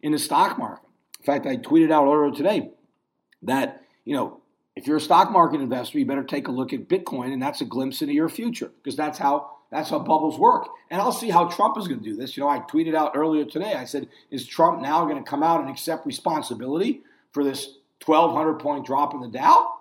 in 0.00 0.12
the 0.12 0.18
stock 0.18 0.58
market. 0.58 0.88
In 1.18 1.26
fact, 1.26 1.46
I 1.46 1.58
tweeted 1.58 1.92
out 1.92 2.06
earlier 2.06 2.34
today 2.34 2.70
that, 3.42 3.82
you 4.06 4.14
know, 4.14 4.40
if 4.74 4.86
you're 4.86 4.96
a 4.96 5.00
stock 5.00 5.30
market 5.30 5.60
investor, 5.60 5.98
you 5.98 6.06
better 6.06 6.24
take 6.24 6.48
a 6.48 6.52
look 6.52 6.72
at 6.72 6.88
Bitcoin, 6.88 7.34
and 7.34 7.42
that's 7.42 7.60
a 7.60 7.66
glimpse 7.66 8.00
into 8.00 8.14
your 8.14 8.30
future 8.30 8.70
because 8.82 8.96
that's 8.96 9.18
how 9.18 9.50
that's 9.70 9.90
how 9.90 9.98
bubbles 9.98 10.38
work. 10.38 10.68
And 10.90 11.02
I'll 11.02 11.12
see 11.12 11.28
how 11.28 11.48
Trump 11.48 11.76
is 11.76 11.86
going 11.86 12.00
to 12.00 12.04
do 12.04 12.16
this. 12.16 12.34
You 12.36 12.42
know, 12.42 12.48
I 12.48 12.60
tweeted 12.60 12.94
out 12.94 13.12
earlier 13.14 13.44
today. 13.44 13.74
I 13.74 13.84
said, 13.84 14.08
is 14.30 14.46
Trump 14.46 14.80
now 14.80 15.04
going 15.04 15.22
to 15.22 15.28
come 15.28 15.42
out 15.42 15.60
and 15.60 15.68
accept 15.68 16.06
responsibility 16.06 17.02
for 17.30 17.44
this 17.44 17.76
1,200 18.04 18.58
point 18.58 18.86
drop 18.86 19.14
in 19.14 19.20
the 19.20 19.28
Dow? 19.28 19.74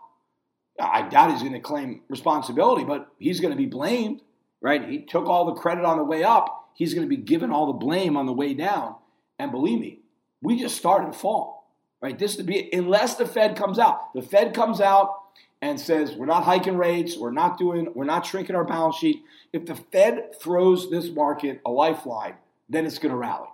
I 0.79 1.07
doubt 1.07 1.31
he's 1.31 1.41
going 1.41 1.53
to 1.53 1.59
claim 1.59 2.01
responsibility, 2.07 2.85
but 2.85 3.09
he's 3.19 3.39
going 3.39 3.51
to 3.51 3.57
be 3.57 3.65
blamed, 3.65 4.21
right? 4.61 4.87
He 4.87 5.01
took 5.01 5.25
all 5.25 5.45
the 5.45 5.59
credit 5.59 5.83
on 5.83 5.97
the 5.97 6.03
way 6.03 6.23
up. 6.23 6.71
he's 6.73 6.93
going 6.93 7.07
to 7.07 7.15
be 7.15 7.21
given 7.21 7.51
all 7.51 7.67
the 7.67 7.73
blame 7.73 8.15
on 8.15 8.25
the 8.25 8.33
way 8.33 8.53
down. 8.53 8.95
And 9.37 9.51
believe 9.51 9.79
me, 9.79 9.99
we 10.41 10.57
just 10.57 10.77
started 10.77 11.11
to 11.11 11.17
fall. 11.17 11.59
Right? 12.01 12.17
This 12.17 12.37
to 12.37 12.43
be 12.43 12.69
unless 12.71 13.15
the 13.15 13.25
Fed 13.25 13.57
comes 13.57 13.77
out. 13.77 14.13
The 14.13 14.21
Fed 14.21 14.53
comes 14.53 14.79
out 14.79 15.13
and 15.61 15.79
says 15.79 16.13
we're 16.13 16.25
not 16.25 16.43
hiking 16.43 16.77
rates, 16.77 17.17
we're 17.17 17.31
not 17.31 17.57
doing, 17.57 17.91
we're 17.93 18.05
not 18.05 18.25
shrinking 18.25 18.55
our 18.55 18.63
balance 18.63 18.95
sheet. 18.95 19.23
If 19.51 19.65
the 19.65 19.75
Fed 19.75 20.39
throws 20.39 20.89
this 20.89 21.09
market 21.09 21.59
a 21.65 21.71
lifeline, 21.71 22.35
then 22.69 22.85
it's 22.85 22.99
going 22.99 23.11
to 23.11 23.17
rally. 23.17 23.49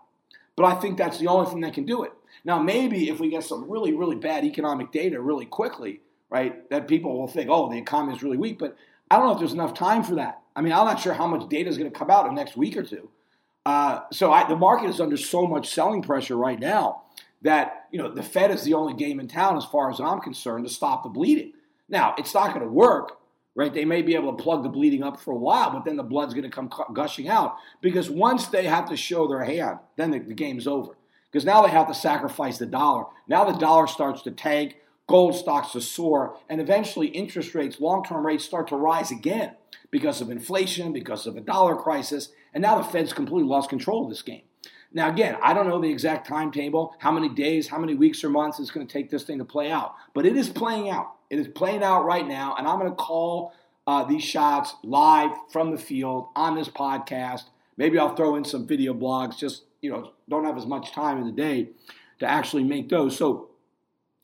But 0.56 0.66
I 0.66 0.76
think 0.76 0.98
that's 0.98 1.18
the 1.18 1.28
only 1.28 1.50
thing 1.50 1.62
that 1.62 1.74
can 1.74 1.86
do 1.86 2.04
it. 2.04 2.14
Now, 2.46 2.62
maybe 2.62 3.10
if 3.10 3.20
we 3.20 3.30
get 3.30 3.44
some 3.44 3.70
really, 3.70 3.94
really 3.94 4.16
bad 4.16 4.46
economic 4.46 4.92
data 4.92 5.20
really 5.20 5.46
quickly, 5.46 6.02
right, 6.30 6.70
that 6.70 6.88
people 6.88 7.18
will 7.18 7.28
think, 7.28 7.50
oh, 7.50 7.70
the 7.70 7.78
economy 7.78 8.16
is 8.16 8.24
really 8.24 8.38
weak. 8.38 8.60
But 8.60 8.78
I 9.10 9.18
don't 9.18 9.26
know 9.26 9.34
if 9.34 9.40
there's 9.40 9.54
enough 9.54 9.74
time 9.74 10.04
for 10.04 10.16
that. 10.16 10.42
I 10.56 10.62
mean, 10.62 10.72
I'm 10.72 10.86
not 10.86 11.00
sure 11.00 11.14
how 11.14 11.28
much 11.28 11.50
data 11.50 11.70
is 11.70 11.78
going 11.78 11.92
to 11.92 11.98
come 11.98 12.10
out 12.10 12.28
in 12.28 12.36
the 12.36 12.42
next 12.42 12.56
week 12.56 12.78
or 12.78 12.84
two. 12.84 13.10
Uh, 13.66 14.02
so 14.12 14.32
I, 14.32 14.48
the 14.48 14.56
market 14.56 14.90
is 14.90 15.02
under 15.02 15.18
so 15.18 15.48
much 15.48 15.74
selling 15.74 16.04
pressure 16.04 16.38
right 16.38 16.60
now 16.60 17.02
that 17.42 17.88
you 17.92 18.00
know 18.00 18.10
the 18.10 18.24
Fed 18.24 18.52
is 18.52 18.64
the 18.64 18.76
only 18.76 18.94
game 18.94 19.20
in 19.20 19.28
town, 19.28 19.58
as 19.58 19.66
far 19.66 19.90
as 19.90 20.00
I'm 20.00 20.20
concerned, 20.22 20.66
to 20.68 20.74
stop 20.74 21.04
the 21.04 21.10
bleeding. 21.10 21.54
Now, 21.90 22.14
it's 22.18 22.34
not 22.34 22.50
going 22.54 22.66
to 22.66 22.72
work, 22.72 23.18
right? 23.56 23.74
They 23.74 23.86
may 23.86 24.02
be 24.02 24.16
able 24.16 24.36
to 24.36 24.44
plug 24.44 24.64
the 24.64 24.70
bleeding 24.70 25.04
up 25.04 25.20
for 25.20 25.32
a 25.32 25.38
while, 25.38 25.72
but 25.72 25.84
then 25.84 25.96
the 25.96 26.04
blood's 26.04 26.34
going 26.34 26.50
to 26.50 26.50
come 26.50 26.70
gushing 26.94 27.28
out 27.28 27.58
because 27.82 28.10
once 28.10 28.48
they 28.48 28.66
have 28.66 28.90
to 28.90 28.98
show 28.98 29.28
their 29.28 29.44
hand, 29.44 29.80
then 29.96 30.12
the, 30.12 30.20
the 30.20 30.34
game's 30.34 30.68
over. 30.68 30.96
Because 31.36 31.46
now 31.46 31.64
they 31.64 31.70
have 31.70 31.90
to 31.90 31.94
sacrifice 31.94 32.60
the 32.60 32.66
dollar. 32.66 33.08
Now 33.28 33.44
the 33.44 33.60
dollar 33.60 33.88
starts 33.88 34.22
to 34.22 34.32
tank, 34.32 34.78
gold 35.06 35.36
stocks 35.36 35.74
to 35.74 35.82
soar, 35.82 36.38
and 36.48 36.62
eventually 36.62 37.08
interest 37.08 37.54
rates, 37.54 37.82
long 37.82 38.06
term 38.06 38.26
rates, 38.26 38.46
start 38.46 38.70
to 38.70 38.78
rise 38.78 39.12
again 39.12 39.54
because 39.92 40.22
of 40.22 40.32
inflation, 40.32 40.94
because 40.94 41.28
of 41.28 41.36
a 41.36 41.42
dollar 41.42 41.76
crisis, 41.76 42.30
and 42.54 42.62
now 42.62 42.78
the 42.78 42.86
Fed's 42.86 43.12
completely 43.12 43.50
lost 43.50 43.70
control 43.70 44.06
of 44.06 44.10
this 44.10 44.22
game. 44.22 44.44
Now, 44.94 45.10
again, 45.10 45.36
I 45.44 45.54
don't 45.54 45.68
know 45.68 45.82
the 45.82 45.92
exact 45.92 46.26
timetable, 46.26 46.96
how 47.00 47.12
many 47.12 47.28
days, 47.28 47.68
how 47.68 47.80
many 47.80 47.96
weeks 47.96 48.24
or 48.24 48.30
months 48.30 48.58
it's 48.62 48.72
going 48.72 48.88
to 48.88 48.94
take 48.94 49.10
this 49.10 49.24
thing 49.24 49.40
to 49.40 49.44
play 49.44 49.70
out, 49.70 49.96
but 50.14 50.26
it 50.26 50.38
is 50.38 50.48
playing 50.48 50.90
out. 50.90 51.16
It 51.30 51.38
is 51.38 51.50
playing 51.50 51.84
out 51.84 52.06
right 52.06 52.26
now, 52.26 52.56
and 52.58 52.66
I'm 52.66 52.80
going 52.80 52.92
to 52.92 52.96
call 52.96 53.52
uh, 53.88 54.06
these 54.06 54.24
shots 54.24 54.76
live 54.84 55.32
from 55.52 55.72
the 55.72 55.78
field 55.78 56.30
on 56.34 56.56
this 56.56 56.70
podcast. 56.70 57.42
Maybe 57.76 58.00
I'll 58.00 58.16
throw 58.16 58.38
in 58.38 58.46
some 58.46 58.66
video 58.66 58.94
blogs. 58.94 59.38
Just 59.38 59.64
you 59.86 59.92
know, 59.92 60.12
don't 60.28 60.46
have 60.46 60.58
as 60.58 60.66
much 60.66 60.92
time 60.94 61.20
in 61.20 61.26
the 61.28 61.32
day 61.32 61.70
to 62.18 62.26
actually 62.26 62.64
make 62.64 62.90
those. 62.90 63.16
So 63.16 63.50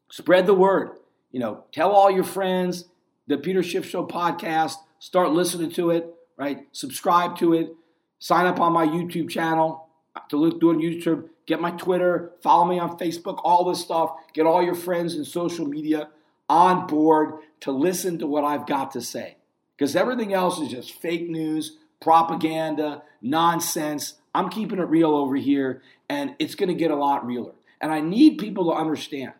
spread 0.09 0.47
the 0.47 0.55
word. 0.55 0.97
You 1.31 1.39
know, 1.39 1.65
tell 1.71 1.91
all 1.91 2.09
your 2.09 2.23
friends 2.23 2.85
the 3.27 3.37
Peter 3.37 3.61
Schiff 3.61 3.87
Show 3.87 4.07
podcast. 4.07 4.77
Start 4.97 5.31
listening 5.33 5.71
to 5.73 5.91
it. 5.91 6.11
Right, 6.35 6.65
subscribe 6.71 7.37
to 7.37 7.53
it. 7.53 7.75
Sign 8.17 8.47
up 8.47 8.59
on 8.59 8.73
my 8.73 8.87
YouTube 8.87 9.29
channel 9.29 9.87
uh, 10.15 10.21
to 10.29 10.37
look 10.37 10.55
on 10.63 10.79
YouTube. 10.79 11.29
Get 11.45 11.61
my 11.61 11.71
Twitter. 11.71 12.31
Follow 12.41 12.65
me 12.65 12.79
on 12.79 12.97
Facebook. 12.97 13.39
All 13.43 13.69
this 13.69 13.81
stuff. 13.81 14.11
Get 14.33 14.47
all 14.47 14.63
your 14.63 14.73
friends 14.73 15.15
in 15.15 15.25
social 15.25 15.67
media 15.67 16.09
on 16.49 16.87
board 16.87 17.35
to 17.59 17.71
listen 17.71 18.17
to 18.17 18.25
what 18.25 18.43
I've 18.43 18.65
got 18.65 18.91
to 18.91 19.01
say. 19.01 19.37
Because 19.77 19.95
everything 19.95 20.33
else 20.33 20.59
is 20.59 20.69
just 20.69 20.93
fake 20.93 21.29
news, 21.29 21.77
propaganda, 21.99 23.03
nonsense. 23.21 24.15
I'm 24.33 24.49
keeping 24.49 24.79
it 24.79 24.87
real 24.87 25.13
over 25.13 25.35
here, 25.35 25.81
and 26.09 26.35
it's 26.39 26.55
going 26.55 26.69
to 26.69 26.75
get 26.75 26.91
a 26.91 26.95
lot 26.95 27.25
realer. 27.25 27.53
And 27.79 27.91
I 27.91 27.99
need 27.99 28.37
people 28.37 28.71
to 28.71 28.77
understand 28.77 29.33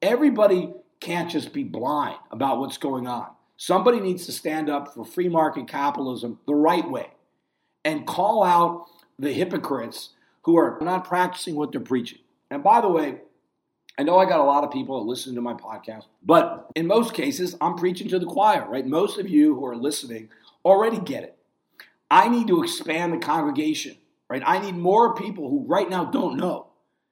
everybody 0.00 0.72
can't 1.00 1.30
just 1.30 1.52
be 1.52 1.64
blind 1.64 2.18
about 2.30 2.58
what's 2.58 2.78
going 2.78 3.06
on. 3.06 3.28
Somebody 3.56 4.00
needs 4.00 4.26
to 4.26 4.32
stand 4.32 4.70
up 4.70 4.94
for 4.94 5.04
free 5.04 5.28
market 5.28 5.68
capitalism 5.68 6.38
the 6.46 6.54
right 6.54 6.88
way 6.88 7.10
and 7.84 8.06
call 8.06 8.44
out 8.44 8.86
the 9.18 9.32
hypocrites 9.32 10.10
who 10.42 10.56
are 10.56 10.78
not 10.80 11.04
practicing 11.04 11.54
what 11.54 11.72
they're 11.72 11.80
preaching. 11.80 12.18
And 12.50 12.62
by 12.62 12.80
the 12.80 12.88
way, 12.88 13.20
I 13.98 14.04
know 14.04 14.18
I 14.18 14.24
got 14.24 14.40
a 14.40 14.44
lot 14.44 14.64
of 14.64 14.70
people 14.70 14.98
that 14.98 15.08
listen 15.08 15.34
to 15.34 15.40
my 15.40 15.54
podcast, 15.54 16.04
but 16.22 16.70
in 16.74 16.86
most 16.86 17.14
cases, 17.14 17.56
I'm 17.60 17.76
preaching 17.76 18.08
to 18.08 18.18
the 18.18 18.26
choir, 18.26 18.66
right? 18.68 18.86
Most 18.86 19.18
of 19.18 19.28
you 19.28 19.54
who 19.54 19.66
are 19.66 19.76
listening 19.76 20.28
already 20.64 20.98
get 20.98 21.24
it. 21.24 21.36
I 22.10 22.28
need 22.28 22.46
to 22.48 22.62
expand 22.62 23.12
the 23.12 23.18
congregation, 23.18 23.96
right? 24.32 24.42
I 24.44 24.58
need 24.58 24.76
more 24.76 25.14
people 25.14 25.48
who 25.48 25.64
right 25.66 25.88
now 25.88 26.04
don't 26.04 26.36
know 26.36 26.66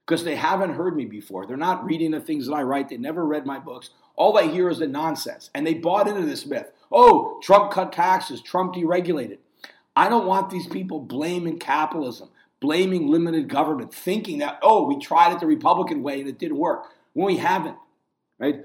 because 0.07 0.25
they 0.25 0.37
haven't 0.37 0.75
heard 0.75 0.97
me 0.97 1.05
before. 1.05 1.47
They're 1.47 1.57
not 1.57 1.85
reading 1.85 2.11
the 2.11 2.21
things 2.21 2.47
that 2.47 2.55
I 2.55 2.63
write, 2.63 2.89
they 2.89 2.97
never 2.97 3.25
read 3.25 3.47
my 3.47 3.59
books. 3.59 3.91
All 4.17 4.33
they 4.33 4.51
hear 4.51 4.69
is 4.69 4.81
the 4.81 4.89
nonsense, 4.89 5.51
and 5.55 5.67
they 5.67 5.75
bought 5.75 6.09
into 6.09 6.27
this 6.27 6.45
myth. 6.45 6.71
Oh, 6.93 7.39
Trump 7.43 7.73
cut 7.73 7.93
taxes, 7.93 8.43
Trump 8.43 8.75
deregulated. 8.75 9.39
I 9.97 10.09
don't 10.09 10.27
want 10.27 10.51
these 10.51 10.67
people 10.67 11.01
blaming 11.01 11.59
capitalism 11.59 12.31
blaming 12.61 13.09
limited 13.09 13.49
government, 13.49 13.93
thinking 13.93 14.39
that, 14.39 14.59
oh, 14.63 14.87
we 14.87 14.99
tried 14.99 15.33
it 15.33 15.41
the 15.41 15.47
Republican 15.47 16.03
way 16.03 16.21
and 16.21 16.29
it 16.29 16.39
didn't 16.39 16.59
work. 16.59 16.85
When 17.15 17.27
we 17.27 17.39
haven't, 17.39 17.77
right? 18.39 18.61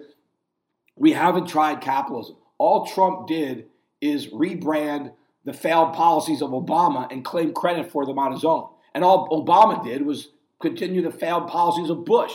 We 0.96 1.14
haven't 1.14 1.48
tried 1.48 1.82
capitalism. 1.82 2.36
All 2.58 2.86
Trump 2.86 3.28
did 3.28 3.68
is 4.02 4.28
rebrand 4.28 5.14
the 5.46 5.54
failed 5.54 5.94
policies 5.94 6.42
of 6.42 6.52
Obama 6.52 7.12
and 7.12 7.24
claim 7.24 7.54
credit 7.54 7.92
for 7.92 8.06
them 8.06 8.20
on 8.20 8.32
his 8.32 8.44
own. 8.44 8.68
And 8.94 9.04
all 9.04 9.30
Obama 9.30 9.84
did 9.84 10.06
was 10.06 10.30
continue 10.62 11.02
the 11.02 11.12
failed 11.12 11.48
policies 11.48 11.90
of 11.90 12.06
Bush, 12.06 12.34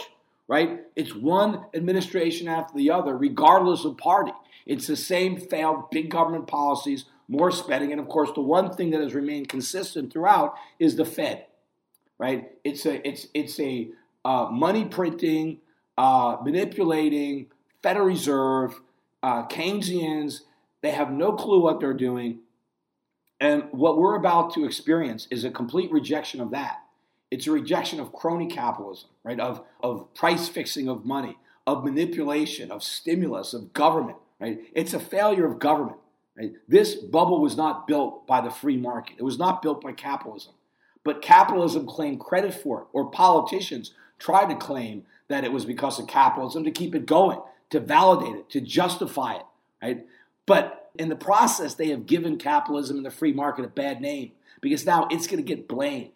right? 0.48 0.80
It's 0.96 1.14
one 1.14 1.66
administration 1.74 2.48
after 2.48 2.76
the 2.76 2.90
other, 2.90 3.16
regardless 3.16 3.84
of 3.84 3.96
party. 3.98 4.32
It's 4.66 4.86
the 4.86 4.96
same 4.96 5.36
failed 5.38 5.90
big 5.90 6.10
government 6.10 6.46
policies, 6.46 7.06
more 7.28 7.50
spending. 7.50 7.92
And 7.92 8.00
of 8.00 8.08
course, 8.08 8.30
the 8.34 8.42
one 8.42 8.72
thing 8.72 8.90
that 8.90 9.00
has 9.00 9.14
remained 9.14 9.48
consistent 9.48 10.12
throughout 10.12 10.54
is 10.78 10.96
the 10.96 11.04
Fed 11.04 11.46
right? 12.20 12.52
It's 12.62 12.86
a 12.86 13.06
it's 13.08 13.26
it's 13.34 13.58
a 13.58 13.88
uh, 14.24 14.48
money 14.52 14.84
printing, 14.84 15.58
uh, 15.98 16.36
manipulating 16.44 17.46
Federal 17.82 18.06
Reserve, 18.06 18.78
uh, 19.24 19.46
Keynesians. 19.46 20.42
They 20.82 20.90
have 20.90 21.10
no 21.10 21.32
clue 21.32 21.60
what 21.60 21.80
they're 21.80 21.94
doing, 21.94 22.40
and 23.40 23.64
what 23.72 23.98
we're 23.98 24.16
about 24.16 24.55
to 24.55 24.64
experience 24.64 25.26
is 25.31 25.44
a 25.44 25.50
complete 25.50 25.90
rejection 25.90 26.40
of 26.40 26.50
that. 26.50 26.83
It's 27.31 27.46
a 27.46 27.53
rejection 27.53 28.00
of 28.00 28.12
crony 28.12 28.46
capitalism, 28.46 29.09
right? 29.24 29.40
Of 29.40 29.64
of 29.83 30.12
price 30.14 30.48
fixing 30.48 30.88
of 30.88 31.05
money, 31.05 31.38
of 31.66 31.85
manipulation, 31.85 32.70
of 32.70 32.83
stimulus, 32.83 33.55
of 33.55 33.72
government, 33.72 34.18
right? 34.38 34.61
It's 34.74 34.94
a 34.94 35.00
failure 35.00 35.46
of 35.46 35.59
government. 35.59 35.98
Right? 36.37 36.53
This 36.66 36.94
bubble 36.94 37.40
was 37.40 37.57
not 37.57 37.87
built 37.87 38.26
by 38.26 38.40
the 38.40 38.50
free 38.50 38.76
market. 38.76 39.16
It 39.18 39.24
was 39.24 39.38
not 39.38 39.61
built 39.61 39.83
by 39.83 39.92
capitalism. 39.92 40.55
But 41.05 41.22
capitalism 41.22 41.87
claimed 41.87 42.20
credit 42.20 42.55
for 42.55 42.83
it, 42.83 42.87
or 42.92 43.11
politicians 43.11 43.92
tried 44.18 44.48
to 44.50 44.57
claim 44.57 45.05
that 45.29 45.44
it 45.44 45.53
was 45.53 45.64
because 45.64 45.98
of 45.98 46.07
capitalism 46.07 46.64
to 46.64 46.70
keep 46.70 46.94
it 46.94 47.07
going, 47.07 47.40
to 47.70 47.81
validate 47.81 48.37
it, 48.37 48.50
to 48.50 48.61
justify 48.61 49.35
it, 49.35 49.46
right? 49.83 50.07
But 50.46 50.79
in 51.00 51.08
the 51.08 51.16
process, 51.16 51.72
they 51.72 51.88
have 51.88 52.04
given 52.04 52.36
capitalism 52.36 52.98
and 52.98 53.06
the 53.06 53.10
free 53.10 53.32
market 53.32 53.64
a 53.64 53.68
bad 53.68 54.02
name 54.02 54.32
because 54.60 54.84
now 54.84 55.08
it's 55.10 55.26
going 55.26 55.42
to 55.42 55.54
get 55.54 55.66
blamed 55.66 56.10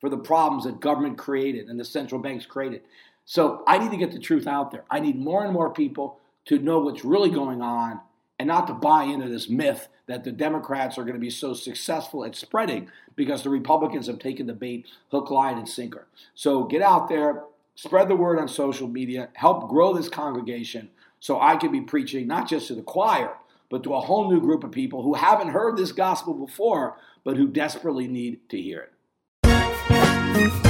for 0.00 0.08
the 0.08 0.16
problems 0.16 0.64
that 0.64 0.78
government 0.78 1.18
created 1.18 1.66
and 1.66 1.80
the 1.80 1.84
central 1.84 2.20
banks 2.20 2.46
created. 2.46 2.82
So 3.24 3.64
I 3.66 3.78
need 3.78 3.90
to 3.90 3.96
get 3.96 4.12
the 4.12 4.20
truth 4.20 4.46
out 4.46 4.70
there. 4.70 4.84
I 4.88 5.00
need 5.00 5.18
more 5.18 5.42
and 5.42 5.52
more 5.52 5.68
people 5.72 6.20
to 6.44 6.60
know 6.60 6.78
what's 6.78 7.04
really 7.04 7.30
going 7.30 7.60
on 7.60 8.00
and 8.38 8.46
not 8.46 8.68
to 8.68 8.72
buy 8.72 9.02
into 9.02 9.28
this 9.28 9.48
myth 9.48 9.88
that 10.06 10.22
the 10.22 10.30
Democrats 10.30 10.96
are 10.96 11.02
going 11.02 11.14
to 11.14 11.20
be 11.20 11.28
so 11.28 11.52
successful 11.52 12.24
at 12.24 12.36
spreading 12.36 12.88
because 13.16 13.42
the 13.42 13.50
Republicans 13.50 14.06
have 14.06 14.20
taken 14.20 14.46
the 14.46 14.52
bait 14.52 14.86
hook, 15.10 15.28
line, 15.32 15.58
and 15.58 15.68
sinker. 15.68 16.06
So 16.36 16.62
get 16.62 16.82
out 16.82 17.08
there, 17.08 17.42
spread 17.74 18.06
the 18.06 18.14
word 18.14 18.38
on 18.38 18.46
social 18.46 18.86
media, 18.86 19.30
help 19.32 19.68
grow 19.68 19.92
this 19.92 20.08
congregation 20.08 20.90
so 21.18 21.40
I 21.40 21.56
can 21.56 21.72
be 21.72 21.80
preaching 21.80 22.28
not 22.28 22.48
just 22.48 22.68
to 22.68 22.76
the 22.76 22.82
choir, 22.82 23.34
but 23.70 23.82
to 23.84 23.94
a 23.94 24.00
whole 24.00 24.30
new 24.30 24.40
group 24.40 24.62
of 24.62 24.70
people 24.70 25.02
who 25.02 25.14
haven't 25.14 25.48
heard 25.48 25.78
this 25.78 25.92
gospel 25.92 26.34
before, 26.34 26.98
but 27.24 27.36
who 27.36 27.48
desperately 27.48 28.06
need 28.06 28.46
to 28.50 28.60
hear 28.60 28.90
it. 29.44 30.69